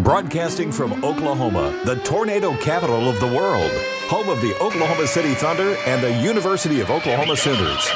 Broadcasting 0.00 0.70
from 0.70 1.02
Oklahoma, 1.02 1.80
the 1.86 1.96
tornado 1.96 2.54
capital 2.58 3.08
of 3.08 3.18
the 3.18 3.26
world, 3.26 3.70
home 4.08 4.28
of 4.28 4.42
the 4.42 4.54
Oklahoma 4.56 5.06
City 5.06 5.32
Thunder 5.32 5.74
and 5.86 6.02
the 6.02 6.22
University 6.22 6.80
of 6.80 6.90
Oklahoma 6.90 7.34
Sooners. 7.34 7.88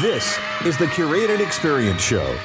This 0.00 0.38
is 0.64 0.78
the 0.78 0.86
Curated 0.86 1.40
Experience 1.40 2.00
Show, 2.00 2.38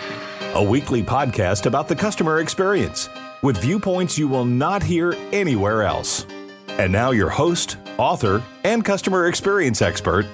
a 0.56 0.62
weekly 0.62 1.02
podcast 1.02 1.68
about 1.68 1.88
the 1.88 1.96
customer 1.96 2.42
experience 2.42 3.08
with 3.42 3.58
viewpoints 3.60 4.18
you 4.18 4.28
will 4.28 4.46
not 4.46 4.84
hear 4.84 5.16
anywhere 5.32 5.84
else. 5.84 6.26
And 6.68 6.92
now, 6.92 7.12
your 7.12 7.30
host, 7.30 7.78
author, 7.98 8.44
and 8.66 8.84
customer 8.84 9.28
experience 9.28 9.82
expert, 9.82 10.26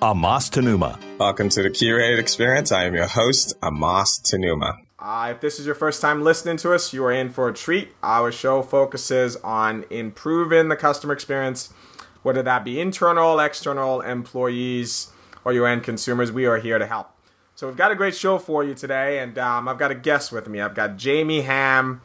Amas 0.00 0.50
Tenumah. 0.50 1.00
Welcome 1.18 1.48
to 1.48 1.64
the 1.64 1.70
Curated 1.70 2.20
Experience. 2.20 2.70
I 2.70 2.84
am 2.84 2.94
your 2.94 3.08
host, 3.08 3.54
Amas 3.60 4.20
Tenumah. 4.20 4.83
Uh, 5.04 5.28
if 5.32 5.40
this 5.42 5.60
is 5.60 5.66
your 5.66 5.74
first 5.74 6.00
time 6.00 6.22
listening 6.22 6.56
to 6.56 6.72
us, 6.72 6.94
you 6.94 7.04
are 7.04 7.12
in 7.12 7.28
for 7.28 7.46
a 7.46 7.52
treat. 7.52 7.92
Our 8.02 8.32
show 8.32 8.62
focuses 8.62 9.36
on 9.36 9.84
improving 9.90 10.70
the 10.70 10.76
customer 10.76 11.12
experience, 11.12 11.74
whether 12.22 12.42
that 12.42 12.64
be 12.64 12.80
internal, 12.80 13.38
external, 13.38 14.00
employees, 14.00 15.12
or 15.44 15.52
your 15.52 15.66
end 15.68 15.82
consumers. 15.82 16.32
We 16.32 16.46
are 16.46 16.56
here 16.56 16.78
to 16.78 16.86
help. 16.86 17.10
So 17.54 17.66
we've 17.66 17.76
got 17.76 17.92
a 17.92 17.94
great 17.94 18.14
show 18.14 18.38
for 18.38 18.64
you 18.64 18.72
today, 18.72 19.18
and 19.18 19.36
um, 19.36 19.68
I've 19.68 19.76
got 19.76 19.90
a 19.90 19.94
guest 19.94 20.32
with 20.32 20.48
me. 20.48 20.62
I've 20.62 20.74
got 20.74 20.96
Jamie 20.96 21.42
Ham, 21.42 22.00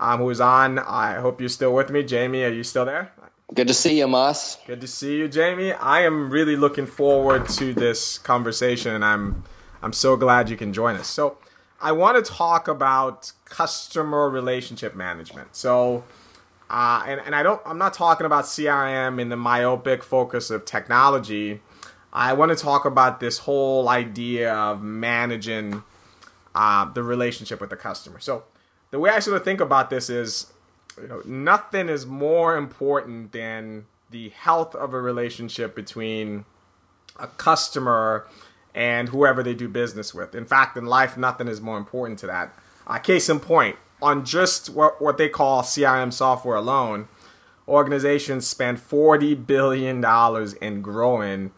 um, 0.00 0.18
who 0.18 0.28
is 0.30 0.40
on. 0.40 0.80
I 0.80 1.20
hope 1.20 1.38
you're 1.38 1.48
still 1.48 1.72
with 1.72 1.88
me. 1.88 2.02
Jamie, 2.02 2.42
are 2.42 2.50
you 2.50 2.64
still 2.64 2.84
there? 2.84 3.12
Good 3.54 3.68
to 3.68 3.74
see 3.74 3.96
you, 3.96 4.08
Moss. 4.08 4.56
Good 4.66 4.80
to 4.80 4.88
see 4.88 5.18
you, 5.18 5.28
Jamie. 5.28 5.72
I 5.72 6.00
am 6.00 6.30
really 6.30 6.56
looking 6.56 6.86
forward 6.86 7.48
to 7.50 7.74
this 7.74 8.18
conversation, 8.18 8.92
and 8.92 9.04
I'm 9.04 9.44
I'm 9.84 9.92
so 9.92 10.16
glad 10.16 10.50
you 10.50 10.56
can 10.56 10.72
join 10.72 10.96
us. 10.96 11.06
So, 11.06 11.38
I 11.80 11.92
want 11.92 12.22
to 12.24 12.32
talk 12.32 12.68
about 12.68 13.32
customer 13.44 14.28
relationship 14.28 14.94
management. 14.94 15.56
So, 15.56 16.04
uh, 16.68 17.04
and 17.06 17.20
and 17.24 17.34
I 17.34 17.42
don't 17.42 17.60
I'm 17.64 17.78
not 17.78 17.94
talking 17.94 18.26
about 18.26 18.44
CRM 18.44 19.20
in 19.20 19.28
the 19.28 19.36
myopic 19.36 20.02
focus 20.02 20.50
of 20.50 20.64
technology. 20.64 21.60
I 22.12 22.32
want 22.32 22.50
to 22.50 22.56
talk 22.56 22.84
about 22.84 23.20
this 23.20 23.38
whole 23.38 23.88
idea 23.88 24.52
of 24.52 24.82
managing 24.82 25.84
uh, 26.54 26.92
the 26.92 27.02
relationship 27.02 27.60
with 27.60 27.70
the 27.70 27.76
customer. 27.76 28.18
So, 28.18 28.44
the 28.90 28.98
way 28.98 29.10
I 29.10 29.20
sort 29.20 29.36
of 29.36 29.44
think 29.44 29.60
about 29.60 29.90
this 29.90 30.10
is 30.10 30.52
you 31.00 31.08
know, 31.08 31.22
nothing 31.24 31.88
is 31.88 32.06
more 32.06 32.56
important 32.56 33.32
than 33.32 33.86
the 34.10 34.30
health 34.30 34.74
of 34.74 34.92
a 34.92 35.00
relationship 35.00 35.74
between 35.74 36.44
a 37.18 37.28
customer 37.28 38.26
and 38.74 39.08
whoever 39.08 39.42
they 39.42 39.54
do 39.54 39.68
business 39.68 40.14
with. 40.14 40.34
In 40.34 40.44
fact, 40.44 40.76
in 40.76 40.86
life, 40.86 41.16
nothing 41.16 41.48
is 41.48 41.60
more 41.60 41.78
important 41.78 42.18
to 42.20 42.26
that. 42.26 42.54
Uh, 42.86 42.98
case 42.98 43.28
in 43.28 43.40
point, 43.40 43.76
on 44.02 44.24
just 44.24 44.70
what, 44.70 45.00
what 45.00 45.18
they 45.18 45.28
call 45.28 45.62
CRM 45.62 46.12
software 46.12 46.56
alone, 46.56 47.08
organizations 47.68 48.46
spend 48.46 48.78
$40 48.78 49.46
billion 49.46 50.04
in 50.60 50.82
growing 50.82 51.52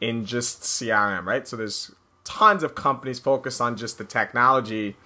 in 0.00 0.24
just 0.24 0.62
CRM, 0.62 1.24
right? 1.24 1.48
So 1.48 1.56
there's 1.56 1.92
tons 2.24 2.62
of 2.62 2.74
companies 2.74 3.18
focused 3.18 3.60
on 3.60 3.76
just 3.76 3.98
the 3.98 4.04
technology 4.04 4.96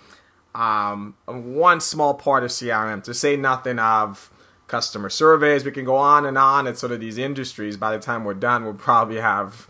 um, 0.54 1.14
one 1.26 1.80
small 1.80 2.14
part 2.14 2.42
of 2.44 2.50
CRM, 2.50 3.02
to 3.04 3.14
say 3.14 3.36
nothing 3.36 3.78
of 3.78 4.30
customer 4.66 5.08
surveys. 5.08 5.64
We 5.64 5.70
can 5.70 5.84
go 5.84 5.96
on 5.96 6.26
and 6.26 6.36
on. 6.36 6.66
It's 6.66 6.80
sort 6.80 6.92
of 6.92 7.00
these 7.00 7.18
industries. 7.18 7.76
By 7.76 7.96
the 7.96 8.02
time 8.02 8.24
we're 8.24 8.34
done, 8.34 8.64
we'll 8.64 8.74
probably 8.74 9.20
have 9.20 9.68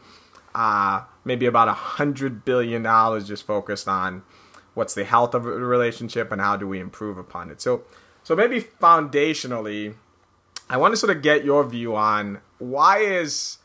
uh, 0.55 1.03
maybe 1.25 1.47
about 1.47 1.69
a 1.69 1.73
hundred 1.73 2.45
billion 2.45 2.83
dollars 2.83 3.29
just 3.29 3.47
focused 3.47 3.89
on 3.89 4.23
what's 4.75 4.95
the 4.95 5.05
health 5.05 5.35
of 5.35 5.47
a 5.47 5.51
relationship 5.51 6.33
and 6.33 6.41
how 6.41 6.57
do 6.57 6.67
we 6.67 6.79
improve 6.81 7.19
upon 7.19 7.51
it. 7.51 7.61
So, 7.61 7.83
so 8.23 8.37
maybe 8.37 8.61
foundationally, 8.61 9.95
I 10.69 10.77
want 10.77 10.93
to 10.93 10.97
sort 10.97 11.15
of 11.15 11.23
get 11.23 11.45
your 11.45 11.65
view 11.65 11.97
on 11.97 12.41
why 12.59 12.99
is 12.99 13.59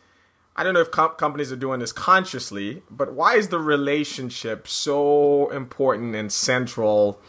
I 0.56 0.64
don't 0.64 0.74
know 0.74 0.82
if 0.82 0.92
com- 0.92 1.16
companies 1.16 1.52
are 1.52 1.58
doing 1.58 1.80
this 1.82 1.92
consciously, 1.92 2.82
but 2.90 3.14
why 3.14 3.36
is 3.36 3.50
the 3.50 3.60
relationship 3.60 4.68
so 4.68 5.50
important 5.50 6.16
and 6.16 6.32
central 6.32 7.20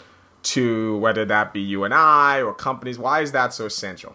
to 0.44 0.96
whether 0.98 1.24
that 1.24 1.52
be 1.52 1.60
you 1.60 1.82
and 1.82 1.92
I 1.92 2.40
or 2.40 2.54
companies? 2.54 2.98
Why 2.98 3.20
is 3.20 3.32
that 3.32 3.52
so 3.52 3.66
essential? 3.66 4.14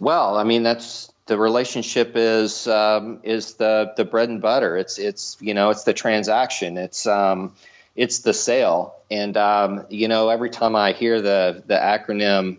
Well, 0.00 0.36
I 0.36 0.44
mean 0.44 0.62
that's 0.64 1.12
the 1.28 1.38
relationship 1.38 2.12
is 2.16 2.66
um, 2.66 3.20
is 3.22 3.54
the 3.54 3.92
the 3.96 4.04
bread 4.04 4.28
and 4.28 4.42
butter. 4.42 4.76
It's 4.76 4.98
it's 4.98 5.36
you 5.40 5.54
know 5.54 5.70
it's 5.70 5.84
the 5.84 5.92
transaction. 5.92 6.76
It's 6.76 7.06
um, 7.06 7.54
it's 7.94 8.20
the 8.20 8.34
sale. 8.34 8.94
And 9.10 9.36
um, 9.36 9.86
you 9.90 10.08
know 10.08 10.30
every 10.30 10.50
time 10.50 10.74
I 10.74 10.92
hear 10.92 11.20
the 11.20 11.62
the 11.66 11.74
acronym 11.74 12.58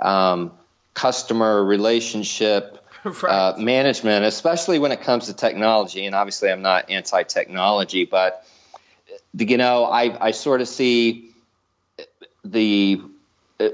um, 0.00 0.52
customer 0.94 1.62
relationship 1.62 2.82
right. 3.04 3.24
uh, 3.24 3.58
management, 3.58 4.24
especially 4.24 4.78
when 4.78 4.92
it 4.92 5.02
comes 5.02 5.26
to 5.26 5.34
technology. 5.34 6.06
And 6.06 6.14
obviously, 6.14 6.50
I'm 6.50 6.62
not 6.62 6.90
anti-technology, 6.90 8.04
but 8.04 8.46
you 9.36 9.58
know, 9.58 9.84
I, 9.84 10.26
I 10.28 10.30
sort 10.30 10.60
of 10.60 10.68
see 10.68 11.30
the 12.44 13.00
uh, 13.58 13.68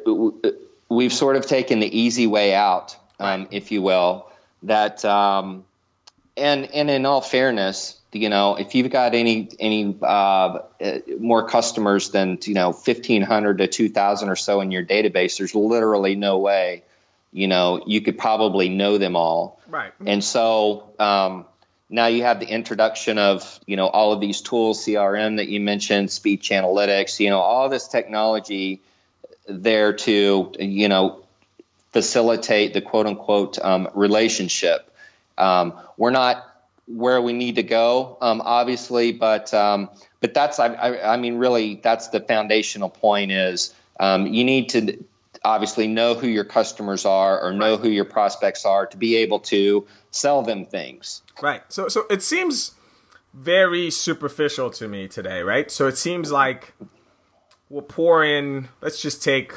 we've 0.89 1.13
sort 1.13 1.37
of 1.37 1.47
taken 1.47 1.81
the 1.81 1.99
easy 1.99 2.27
way 2.27 2.55
out, 2.55 2.97
um, 3.23 3.49
if 3.51 3.73
you 3.73 3.83
will. 3.83 4.29
That 4.65 5.05
um, 5.05 5.65
and 6.37 6.67
and 6.73 6.91
in 6.91 7.07
all 7.07 7.21
fairness, 7.21 7.99
you 8.13 8.29
know, 8.29 8.57
if 8.57 8.75
you've 8.75 8.91
got 8.91 9.15
any 9.15 9.49
any 9.59 9.97
uh, 10.01 10.59
more 11.19 11.49
customers 11.49 12.11
than 12.11 12.39
you 12.45 12.55
know 12.55 12.71
1,500 12.71 13.59
to 13.59 13.67
2,000 13.67 14.29
or 14.29 14.37
so 14.37 14.61
in 14.61 14.71
your 14.71 14.85
database, 14.85 15.39
there's 15.39 15.55
literally 15.55 16.15
no 16.15 16.39
way 16.39 16.83
you 17.33 17.49
know, 17.49 17.83
you 17.87 18.03
could 18.03 18.19
probably 18.19 18.69
know 18.69 18.99
them 18.99 19.17
all. 19.17 19.61
Right. 19.67 19.93
And 20.05 20.23
so 20.23 20.93
um, 20.99 21.47
now 21.89 22.07
you 22.07 22.23
have 22.25 22.41
the 22.41 22.47
introduction 22.47 23.19
of, 23.19 23.59
you 23.67 23.77
know, 23.77 23.87
all 23.87 24.13
of 24.13 24.21
these 24.21 24.43
tools, 24.43 24.85
CRM 24.85 25.39
that 25.39 25.49
you 25.49 25.59
mentioned, 25.59 26.11
speech 26.11 26.51
analytics, 26.51 27.19
you 27.19 27.31
know, 27.31 27.39
all 27.39 27.71
this 27.71 27.89
technology 27.89 28.81
there 29.49 29.95
to, 29.95 30.53
you 30.59 30.89
know, 30.89 31.22
facilitate 31.93 32.75
the 32.75 32.81
quote 32.81 33.07
unquote 33.07 33.59
um, 33.59 33.89
relationship. 33.95 34.91
Um, 35.39 35.75
we're 35.97 36.11
not 36.11 36.49
where 36.87 37.23
we 37.23 37.33
need 37.33 37.57
to 37.57 37.63
go, 37.63 38.19
um, 38.21 38.43
obviously, 38.45 39.13
but 39.13 39.53
um, 39.55 39.89
but 40.21 40.35
that's 40.35 40.59
I, 40.59 40.69
I, 40.69 41.15
I, 41.15 41.17
mean 41.17 41.37
really 41.37 41.77
that's 41.77 42.09
the 42.09 42.21
foundational 42.21 42.91
point 42.91 43.31
is 43.31 43.75
um, 44.01 44.27
you 44.27 44.45
need 44.45 44.71
to 44.71 45.05
obviously 45.45 45.87
know 45.87 46.15
who 46.15 46.27
your 46.29 46.45
customers 46.45 47.05
are 47.05 47.41
or 47.41 47.53
know 47.53 47.77
who 47.77 47.89
your 47.89 48.05
prospects 48.05 48.65
are 48.65 48.87
to 48.87 48.97
be 48.97 49.17
able 49.17 49.41
to 49.41 49.87
sell 50.11 50.43
them 50.43 50.67
things. 50.67 51.23
Right. 51.41 51.63
So 51.69 51.89
so 51.89 52.05
it 52.11 52.23
seems 52.23 52.73
very 53.33 53.91
superficial 53.91 54.71
to 54.71 54.89
me 54.89 55.09
today, 55.09 55.43
right? 55.43 55.71
So 55.71 55.87
it 55.87 55.97
seems 55.97 56.31
like 56.31 56.75
we'll 57.69 57.83
pour 57.83 58.25
in 58.25 58.69
let's 58.81 59.01
just 59.01 59.23
take 59.23 59.53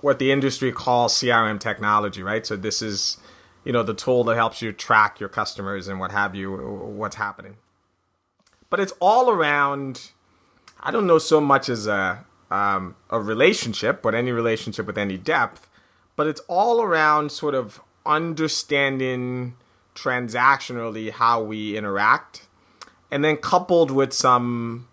what 0.00 0.18
the 0.18 0.30
industry 0.30 0.72
calls 0.72 1.14
CRM 1.14 1.58
technology, 1.58 2.22
right? 2.22 2.46
So 2.46 2.56
this 2.56 2.82
is 2.82 3.18
you 3.64 3.72
know 3.72 3.82
the 3.82 3.94
tool 3.94 4.24
that 4.24 4.36
helps 4.36 4.62
you 4.62 4.72
track 4.72 5.20
your 5.20 5.28
customers 5.28 5.88
and 5.88 6.00
what 6.00 6.12
have 6.12 6.34
you 6.34 6.56
what's 6.56 7.16
happening. 7.16 7.56
But 8.70 8.80
it's 8.80 8.92
all 9.00 9.30
around 9.30 10.10
I 10.80 10.90
don't 10.90 11.06
know 11.06 11.18
so 11.18 11.40
much 11.40 11.68
as 11.68 11.86
a 11.86 12.24
um, 12.50 12.96
a 13.10 13.20
relationship, 13.20 14.00
but 14.00 14.14
any 14.14 14.32
relationship 14.32 14.86
with 14.86 14.96
any 14.96 15.18
depth, 15.18 15.68
but 16.16 16.26
it's 16.26 16.40
all 16.48 16.80
around 16.80 17.30
sort 17.30 17.54
of 17.54 17.80
understanding 18.06 19.54
transactionally 19.94 21.10
how 21.10 21.42
we 21.42 21.76
interact, 21.76 22.46
and 23.10 23.24
then 23.24 23.36
coupled 23.36 23.90
with 23.90 24.12
some 24.12 24.88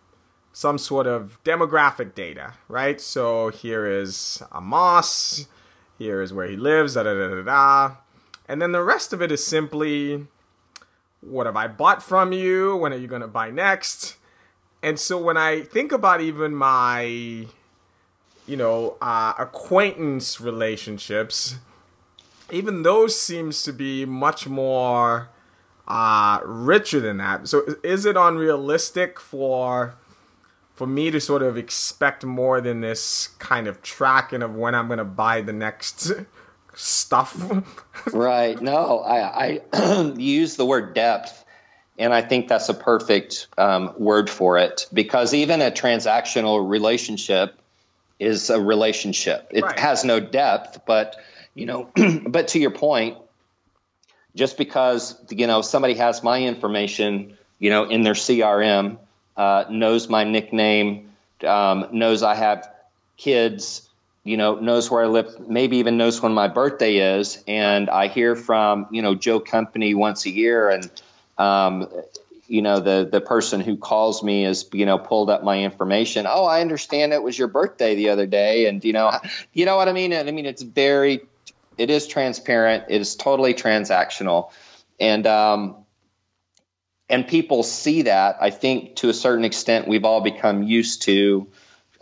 some 0.56 0.78
sort 0.78 1.06
of 1.06 1.38
demographic 1.44 2.16
data, 2.16 2.54
right? 2.70 3.02
So 3.02 3.50
here 3.50 3.86
is 3.86 4.42
Amas, 4.54 5.50
here 6.00 6.22
is 6.22 6.32
where 6.32 6.48
he 6.48 6.56
lives, 6.56 6.94
da 6.94 7.04
da 7.04 7.14
da 7.14 7.28
da 7.28 7.42
da, 7.42 7.96
and 8.48 8.62
then 8.62 8.72
the 8.72 8.82
rest 8.82 9.12
of 9.12 9.22
it 9.22 9.34
is 9.34 9.46
simply 9.46 10.28
what 11.20 11.46
have 11.46 11.58
I 11.58 11.68
bought 11.68 12.02
from 12.02 12.32
you? 12.32 12.74
When 12.78 12.94
are 12.94 12.98
you 12.98 13.08
going 13.08 13.22
to 13.22 13.28
buy 13.28 13.52
next? 13.52 14.16
And 14.82 14.98
so 14.98 15.18
when 15.18 15.36
I 15.36 15.64
think 15.64 15.92
about 15.92 16.22
even 16.22 16.56
my, 16.56 17.02
you 17.02 18.56
know, 18.56 18.96
uh, 19.02 19.34
acquaintance 19.38 20.40
relationships, 20.40 21.56
even 22.50 22.84
those 22.84 23.20
seems 23.20 23.62
to 23.64 23.74
be 23.74 24.06
much 24.06 24.48
more 24.48 25.28
uh, 25.86 26.40
richer 26.46 27.02
than 27.02 27.18
that. 27.18 27.50
So 27.50 27.64
is 27.84 28.06
it 28.06 28.16
unrealistic 28.16 29.20
for 29.20 29.96
for 30.76 30.86
me 30.86 31.10
to 31.12 31.20
sort 31.20 31.42
of 31.42 31.58
expect 31.58 32.24
more 32.24 32.62
than 32.62 32.82
this 32.82 33.30
kind 33.40 33.68
of 33.68 33.82
tracking 33.82 34.42
of 34.44 34.56
when 34.56 34.76
I'm 34.76 34.88
going 34.88 35.00
to 35.00 35.06
buy 35.06 35.42
the 35.42 35.54
next 35.54 36.12
stuff? 36.76 37.52
right. 38.14 38.62
No, 38.62 39.00
I, 39.00 39.60
I 39.74 40.14
use 40.18 40.56
the 40.58 40.66
word 40.66 40.94
depth 40.94 41.44
and 41.98 42.14
I 42.14 42.22
think 42.22 42.48
that's 42.50 42.68
a 42.70 42.74
perfect 42.74 43.48
um, 43.58 43.94
word 43.98 44.30
for 44.30 44.58
it 44.58 44.88
because 44.94 45.34
even 45.34 45.62
a 45.62 45.72
transactional 45.72 46.70
relationship 46.70 47.58
is 48.20 48.50
a 48.50 48.60
relationship. 48.60 49.48
It 49.52 49.64
Right. 49.64 49.80
has 49.80 50.04
no 50.04 50.20
depth, 50.20 50.82
but 50.86 51.16
you 51.54 51.66
know, 51.66 51.90
but 52.28 52.50
to 52.50 52.60
your 52.60 52.72
point, 52.72 53.18
just 54.36 54.58
because 54.58 55.16
you 55.30 55.48
know 55.48 55.62
somebody 55.62 55.94
has 55.96 56.22
my 56.22 56.42
information, 56.42 57.38
you 57.60 57.70
know, 57.70 57.86
in 57.86 58.04
their 58.04 58.14
CRM, 58.14 58.98
uh, 59.38 59.66
knows 59.70 60.10
my 60.10 60.24
nickname, 60.24 61.12
um, 61.46 61.88
knows 61.92 62.24
I 62.24 62.36
have 62.36 62.70
kids, 63.18 63.88
you 64.24 64.38
know, 64.38 64.56
knows 64.56 64.90
where 64.90 65.04
I 65.04 65.08
live, 65.08 65.48
maybe 65.48 65.78
even 65.78 65.98
knows 65.98 66.22
when 66.22 66.34
my 66.34 66.48
birthday 66.48 67.18
is, 67.18 67.44
and 67.48 67.90
I 67.90 68.08
hear 68.08 68.36
from 68.36 68.88
you 68.92 69.02
know 69.02 69.16
Joe 69.16 69.40
Company 69.40 69.94
once 69.94 70.26
a 70.26 70.32
year, 70.32 70.70
and 70.70 70.92
um, 71.38 71.88
you 72.48 72.62
know 72.62 72.80
the 72.80 73.08
the 73.12 73.22
person 73.22 73.62
who 73.62 73.78
calls 73.78 74.24
me 74.24 74.46
is 74.46 74.68
you 74.74 74.86
know 74.86 74.98
pulled 74.98 75.30
up 75.30 75.44
my 75.44 75.60
information. 75.64 76.26
Oh, 76.28 76.46
I 76.46 76.62
understand 76.62 77.14
it 77.14 77.22
was 77.22 77.38
your 77.38 77.48
birthday 77.48 77.96
the 77.96 78.10
other 78.10 78.26
day, 78.26 78.68
and 78.68 78.84
you 78.84 78.94
know, 78.94 79.12
you 79.54 79.66
know 79.66 79.78
what 79.78 79.90
I 79.90 79.94
mean. 79.94 80.14
And 80.14 80.28
I 80.28 80.32
mean 80.32 80.46
it's 80.46 80.64
very, 80.64 81.22
it 81.78 81.90
is 81.90 82.08
transparent. 82.08 82.86
It 82.90 83.02
is 83.02 83.16
totally 83.16 83.54
transactional, 83.54 84.52
and 85.00 85.28
um, 85.28 85.85
and 87.10 87.28
people 87.28 87.64
see 87.64 88.04
that. 88.04 88.38
I 88.42 88.50
think 88.50 88.98
to 88.98 89.10
a 89.10 89.14
certain 89.14 89.46
extent, 89.46 89.88
we've 89.88 90.06
all 90.06 90.22
become 90.22 90.64
used 90.64 91.04
to. 91.04 91.48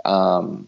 Um, 0.06 0.68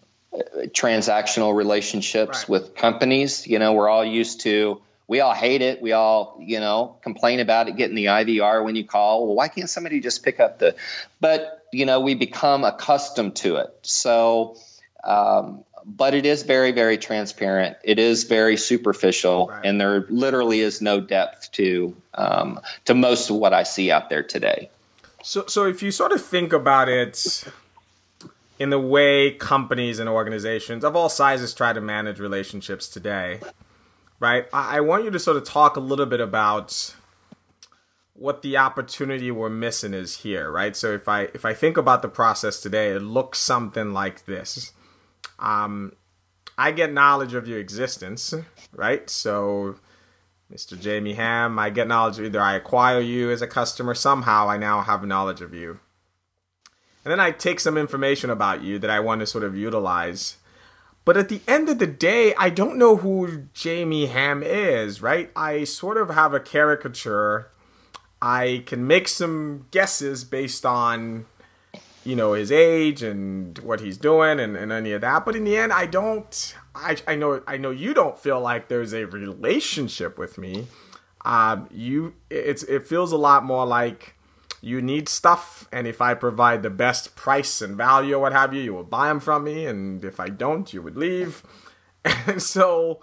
transactional 0.68 1.56
relationships 1.56 2.40
Right. 2.40 2.50
with 2.50 2.76
companies. 2.76 3.48
You 3.48 3.60
know, 3.60 3.74
we're 3.74 3.90
all 3.90 4.06
used 4.06 4.42
to. 4.42 4.82
We 5.08 5.22
all 5.22 5.34
hate 5.34 5.62
it. 5.62 5.82
We 5.82 5.92
all, 5.92 6.38
you 6.42 6.60
know, 6.60 6.98
complain 7.04 7.40
about 7.40 7.68
it 7.68 7.78
getting 7.78 7.96
the 7.96 8.06
IVR 8.06 8.64
when 8.64 8.76
you 8.76 8.86
call. 8.86 9.28
Well, 9.28 9.36
why 9.36 9.48
can't 9.48 9.70
somebody 9.70 10.00
just 10.00 10.24
pick 10.24 10.40
up 10.40 10.60
the? 10.60 10.76
But 11.20 11.64
you 11.72 11.86
know, 11.86 12.00
we 12.00 12.16
become 12.16 12.64
accustomed 12.64 13.36
to 13.38 13.58
it. 13.58 13.70
So, 13.84 14.58
um, 15.04 15.64
but 15.88 16.14
it 16.16 16.26
is 16.26 16.44
very, 16.44 16.72
very 16.72 16.98
transparent. 16.98 17.78
It 17.84 18.00
is 18.00 18.24
very 18.24 18.58
superficial, 18.58 19.48
Right. 19.48 19.66
and 19.66 19.80
there 19.80 20.06
literally 20.10 20.60
is 20.62 20.82
no 20.82 21.00
depth 21.00 21.52
to 21.54 21.96
um, 22.16 22.60
to 22.86 22.94
most 22.96 23.30
of 23.30 23.36
what 23.36 23.54
I 23.54 23.64
see 23.64 23.92
out 23.92 24.10
there 24.10 24.24
today. 24.24 24.70
So, 25.24 25.46
so 25.48 25.66
if 25.66 25.84
you 25.84 25.92
sort 25.92 26.12
of 26.12 26.24
think 26.24 26.54
about 26.54 26.90
it 26.90 27.44
in 28.58 28.70
the 28.70 28.80
way 28.80 29.32
companies 29.32 30.00
and 30.00 30.08
organizations 30.10 30.84
of 30.84 30.96
all 30.96 31.10
sizes 31.10 31.54
try 31.54 31.74
to 31.74 31.82
manage 31.82 32.20
relationships 32.20 32.88
today, 32.88 33.42
right? 34.20 34.46
I, 34.54 34.78
I 34.78 34.80
want 34.82 35.04
you 35.04 35.12
to 35.12 35.20
sort 35.20 35.38
of 35.38 35.44
talk 35.44 35.76
a 35.76 35.80
little 35.82 36.06
bit 36.06 36.22
about 36.22 36.96
what 38.14 38.42
the 38.44 38.56
opportunity 38.56 39.30
we're 39.30 39.50
missing 39.50 39.94
is 39.94 40.20
here, 40.20 40.50
right? 40.50 40.76
So 40.76 40.94
if 40.94 41.08
I 41.08 41.24
if 41.34 41.44
I 41.44 41.54
think 41.54 41.76
about 41.78 42.02
the 42.02 42.08
process 42.08 42.60
today, 42.62 42.92
it 42.92 43.02
looks 43.02 43.40
something 43.40 43.94
like 43.94 44.26
this. 44.26 44.72
Um, 45.40 45.94
I 46.58 46.72
get 46.72 46.94
knowledge 46.94 47.34
of 47.34 47.48
your 47.48 47.60
existence, 47.60 48.34
right? 48.74 49.10
So 49.10 49.76
Mr. 50.54 50.80
Jamie 50.80 51.14
Ham, 51.14 51.58
I 51.58 51.70
get 51.70 51.88
knowledge 51.88 52.20
either 52.20 52.42
I 52.42 52.56
acquire 52.56 53.00
you 53.00 53.32
as 53.32 53.42
a 53.42 53.48
customer, 53.48 53.94
somehow 53.94 54.50
I 54.50 54.58
now 54.58 54.82
have 54.82 55.04
knowledge 55.04 55.42
of 55.42 55.54
you. 55.54 55.80
And 57.04 57.12
then 57.12 57.20
I 57.20 57.32
take 57.32 57.60
some 57.60 57.78
information 57.78 58.30
about 58.30 58.64
you 58.64 58.80
that 58.80 58.90
I 58.90 59.00
want 59.00 59.20
to 59.20 59.28
sort 59.28 59.44
of 59.44 59.56
utilize. 59.56 60.38
But 61.04 61.18
at 61.18 61.30
the 61.30 61.42
end 61.48 61.70
of 61.70 61.78
the 61.78 61.88
day, 61.88 62.34
I 62.36 62.50
don't 62.50 62.78
know 62.78 62.98
who 62.98 63.48
Jamie 63.54 64.08
Ham 64.08 64.42
is, 64.44 65.02
right? 65.02 65.32
I 65.36 65.64
sort 65.64 65.98
of 65.98 66.10
have 66.10 66.34
a 66.34 66.40
caricature. 66.40 67.52
I 68.22 68.64
can 68.66 68.88
make 68.88 69.08
some 69.08 69.68
guesses 69.70 70.24
based 70.24 70.66
on, 70.66 71.28
you 72.06 72.16
know, 72.16 72.34
his 72.34 72.52
age 72.52 73.02
and 73.02 73.58
what 73.60 73.82
he's 73.82 73.98
doing 73.98 74.40
and, 74.40 74.56
and 74.56 74.72
any 74.72 74.92
of 74.92 75.02
that. 75.02 75.26
But 75.26 75.36
in 75.36 75.44
the 75.44 75.58
end, 75.58 75.74
I 75.74 75.88
don't. 75.88 76.56
I, 76.76 76.98
I 77.08 77.16
know 77.16 77.42
I 77.48 77.58
know 77.58 77.72
you 77.72 77.94
don't 77.94 78.18
feel 78.18 78.40
like 78.40 78.68
there's 78.68 78.94
a 78.94 79.06
relationship 79.06 80.18
with 80.18 80.38
me. 80.38 80.68
Um, 81.26 81.68
you 81.72 82.14
it's 82.30 82.64
it 82.64 82.88
feels 82.88 83.12
a 83.12 83.18
lot 83.18 83.44
more 83.44 83.66
like 83.66 84.16
you 84.62 84.82
need 84.82 85.10
stuff, 85.10 85.68
and 85.72 85.88
if 85.88 86.00
I 86.02 86.14
provide 86.14 86.64
the 86.64 86.70
best 86.70 87.16
price 87.16 87.62
and 87.62 87.76
value 87.76 88.16
or 88.16 88.20
what 88.20 88.34
have 88.34 88.54
you, 88.54 88.62
you 88.62 88.74
will 88.74 88.84
buy 88.84 89.08
them 89.08 89.20
from 89.20 89.44
me, 89.44 89.66
and 89.66 90.04
if 90.06 90.20
I 90.20 90.30
don't, 90.30 90.72
you 90.74 90.82
would 90.82 90.98
leave. 90.98 91.44
And 92.28 92.40
so, 92.40 93.00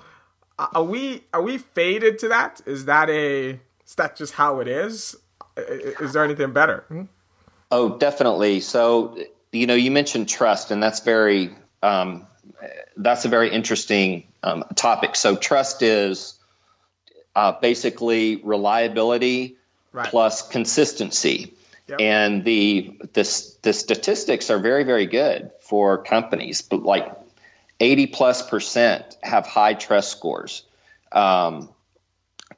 are 0.56 0.84
we 0.84 1.24
are 1.32 1.42
we 1.42 1.58
faded 1.58 2.20
to 2.20 2.28
that? 2.28 2.60
Is 2.66 2.84
that 2.84 3.10
a 3.10 3.58
is 3.84 3.94
that 3.96 4.14
just 4.14 4.34
how 4.34 4.60
it 4.60 4.68
is? 4.68 5.16
Is 5.56 6.12
there 6.12 6.22
anything 6.22 6.52
better? 6.52 7.08
Oh, 7.72 7.96
definitely. 7.96 8.60
So, 8.60 9.16
you 9.50 9.66
know, 9.66 9.74
you 9.74 9.90
mentioned 9.90 10.28
trust, 10.28 10.70
and 10.70 10.82
that's 10.82 11.00
very 11.00 11.56
um, 11.82 12.26
that's 12.98 13.24
a 13.24 13.28
very 13.28 13.50
interesting 13.50 14.24
um, 14.42 14.64
topic. 14.74 15.16
So, 15.16 15.36
trust 15.36 15.80
is 15.80 16.38
uh, 17.34 17.52
basically 17.52 18.36
reliability 18.36 19.56
Right. 19.90 20.10
plus 20.10 20.46
consistency, 20.48 21.54
Yep. 21.88 22.00
and 22.00 22.44
the 22.44 23.00
the 23.14 23.24
the 23.62 23.72
statistics 23.72 24.50
are 24.50 24.58
very 24.58 24.84
very 24.84 25.06
good 25.06 25.50
for 25.60 26.02
companies, 26.02 26.60
but 26.60 26.82
like 26.82 27.10
eighty 27.80 28.06
plus 28.06 28.48
percent 28.48 29.16
have 29.22 29.46
high 29.46 29.74
trust 29.74 30.10
scores. 30.10 30.62
Um, 31.10 31.70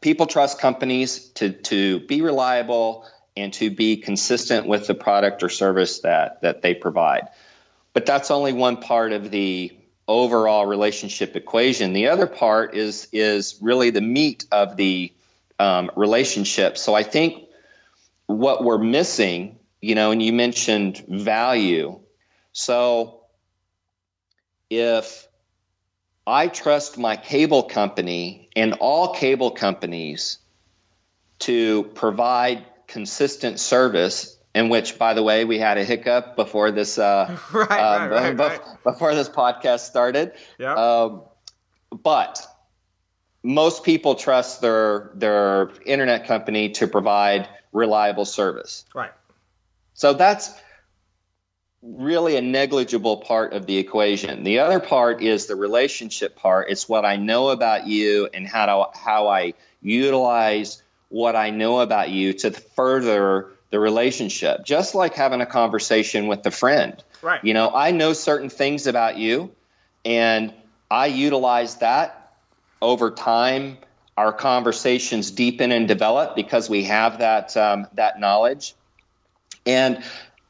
people 0.00 0.26
trust 0.26 0.58
companies 0.60 1.28
to 1.34 1.50
to 1.50 2.00
be 2.00 2.20
reliable 2.20 3.06
and 3.36 3.52
to 3.54 3.70
be 3.70 3.96
consistent 3.96 4.66
with 4.66 4.86
the 4.86 4.94
product 4.94 5.42
or 5.42 5.48
service 5.48 6.00
that 6.00 6.42
that 6.42 6.62
they 6.62 6.74
provide. 6.74 7.28
But 7.92 8.06
that's 8.06 8.30
only 8.30 8.52
one 8.52 8.78
part 8.78 9.12
of 9.12 9.30
the 9.30 9.72
overall 10.06 10.66
relationship 10.66 11.36
equation. 11.36 11.92
The 11.92 12.08
other 12.08 12.26
part 12.26 12.74
is 12.74 13.08
is 13.12 13.58
really 13.60 13.90
the 13.90 14.00
meat 14.00 14.44
of 14.52 14.76
the 14.76 15.12
um, 15.58 15.90
relationship. 15.96 16.76
So 16.76 16.94
I 16.94 17.02
think 17.02 17.44
what 18.26 18.64
we're 18.64 18.78
missing, 18.78 19.58
you 19.80 19.94
know, 19.94 20.10
and 20.10 20.22
you 20.22 20.32
mentioned 20.32 21.04
value. 21.08 22.00
So 22.52 23.20
if 24.70 25.28
I 26.26 26.48
trust 26.48 26.98
my 26.98 27.16
cable 27.16 27.64
company 27.64 28.48
and 28.56 28.74
all 28.74 29.14
cable 29.14 29.50
companies 29.50 30.38
to 31.40 31.84
provide 31.94 32.64
consistent 32.94 33.60
service. 33.60 34.38
In 34.54 34.68
which, 34.68 35.00
by 35.00 35.14
the 35.14 35.22
way, 35.22 35.44
we 35.44 35.58
had 35.58 35.78
a 35.78 35.84
hiccup 35.84 36.36
before 36.36 36.70
this 36.70 36.96
uh, 36.96 37.36
Right, 37.52 37.70
um, 37.72 38.08
right, 38.08 38.10
right, 38.10 38.36
bef- 38.42 38.64
right. 38.64 38.84
before 38.84 39.12
this 39.16 39.28
podcast 39.28 39.80
started. 39.80 40.30
Yeah. 40.58 40.74
Um, 40.74 41.22
but 41.90 42.40
most 43.42 43.82
people 43.82 44.14
trust 44.14 44.60
their 44.60 45.10
their 45.14 45.70
internet 45.84 46.28
company 46.28 46.70
to 46.78 46.86
provide 46.86 47.48
reliable 47.72 48.24
service. 48.24 48.84
Right. 48.94 49.10
So 49.94 50.12
that's 50.12 50.54
really 51.82 52.36
a 52.36 52.40
negligible 52.42 53.18
part 53.18 53.54
of 53.54 53.66
the 53.66 53.76
equation. 53.78 54.44
The 54.44 54.60
other 54.60 54.78
part 54.78 55.20
is 55.20 55.46
the 55.46 55.56
relationship 55.56 56.36
part. 56.36 56.70
It's 56.70 56.88
what 56.88 57.04
I 57.04 57.16
know 57.16 57.50
about 57.50 57.88
you 57.88 58.28
and 58.32 58.46
how 58.46 58.66
to, 58.66 58.98
how 58.98 59.28
I 59.28 59.54
utilize 59.82 60.80
what 61.08 61.36
I 61.36 61.50
know 61.50 61.80
about 61.80 62.10
you 62.10 62.32
to 62.32 62.50
further 62.50 63.50
the 63.70 63.78
relationship. 63.78 64.64
Just 64.64 64.94
like 64.94 65.14
having 65.14 65.40
a 65.40 65.46
conversation 65.46 66.26
with 66.26 66.46
a 66.46 66.50
friend. 66.50 67.02
Right. 67.22 67.42
You 67.44 67.54
know, 67.54 67.74
I 67.74 67.90
know 67.90 68.12
certain 68.12 68.50
things 68.50 68.86
about 68.86 69.18
you 69.18 69.50
and 70.04 70.52
I 70.90 71.06
utilize 71.06 71.76
that 71.76 72.34
over 72.80 73.10
time. 73.10 73.78
Our 74.16 74.32
conversations 74.32 75.32
deepen 75.32 75.72
and 75.72 75.88
develop 75.88 76.36
because 76.36 76.70
we 76.70 76.84
have 76.84 77.18
that 77.18 77.56
um, 77.56 77.88
that 77.94 78.20
knowledge. 78.20 78.74
And 79.66 80.04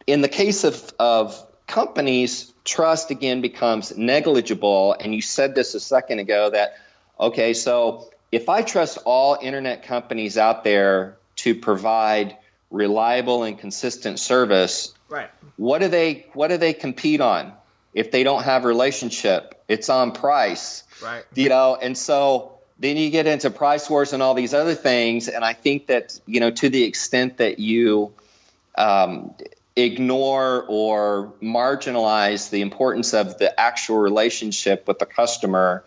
in 0.07 0.21
the 0.21 0.29
case 0.29 0.65
of, 0.65 0.93
of 0.99 1.47
companies, 1.67 2.53
trust 2.65 3.11
again 3.11 3.41
becomes 3.41 3.97
negligible. 3.97 4.97
And 4.99 5.15
you 5.15 5.23
said 5.23 5.55
this 5.55 5.75
a 5.75 5.81
second 5.81 6.19
ago 6.19 6.51
that, 6.51 6.75
okay, 7.19 7.55
so 7.55 8.11
if 8.35 8.49
I 8.49 8.63
trust 8.63 8.99
all 9.05 9.39
internet 9.41 9.85
companies 9.85 10.37
out 10.37 10.65
there 10.65 11.17
to 11.37 11.55
provide 11.55 12.37
reliable 12.71 13.45
and 13.45 13.59
consistent 13.59 14.19
service, 14.19 14.93
Right. 15.09 15.31
what 15.57 15.81
do 15.81 15.89
they 15.89 16.27
what 16.33 16.49
do 16.49 16.57
they 16.57 16.73
compete 16.73 17.21
on 17.21 17.53
if 17.93 18.11
they 18.11 18.25
don't 18.25 18.43
have 18.43 18.65
relationship? 18.65 19.63
It's 19.69 19.89
on 19.89 20.13
price 20.13 20.83
Right. 21.03 21.25
you 21.35 21.49
know 21.49 21.77
and 21.81 21.97
so 21.97 22.53
then 22.79 22.97
you 22.97 23.11
get 23.11 23.27
into 23.27 23.51
price 23.51 23.89
wars 23.89 24.13
and 24.13 24.23
all 24.23 24.35
these 24.35 24.55
other 24.55 24.75
things 24.75 25.29
and 25.29 25.45
i 25.45 25.53
think 25.53 25.87
that 25.87 26.19
you 26.27 26.41
know 26.41 26.51
to 26.51 26.69
the 26.69 26.83
extent 26.85 27.39
that 27.39 27.59
you 27.59 28.13
um, 28.77 29.35
ignore 29.77 30.65
or 30.69 31.33
marginalize 31.43 32.51
the 32.51 32.61
importance 32.63 33.15
of 33.15 33.39
the 33.39 33.59
actual 33.59 33.99
relationship 33.99 34.87
with 34.89 34.99
the 34.99 35.07
customer 35.07 35.85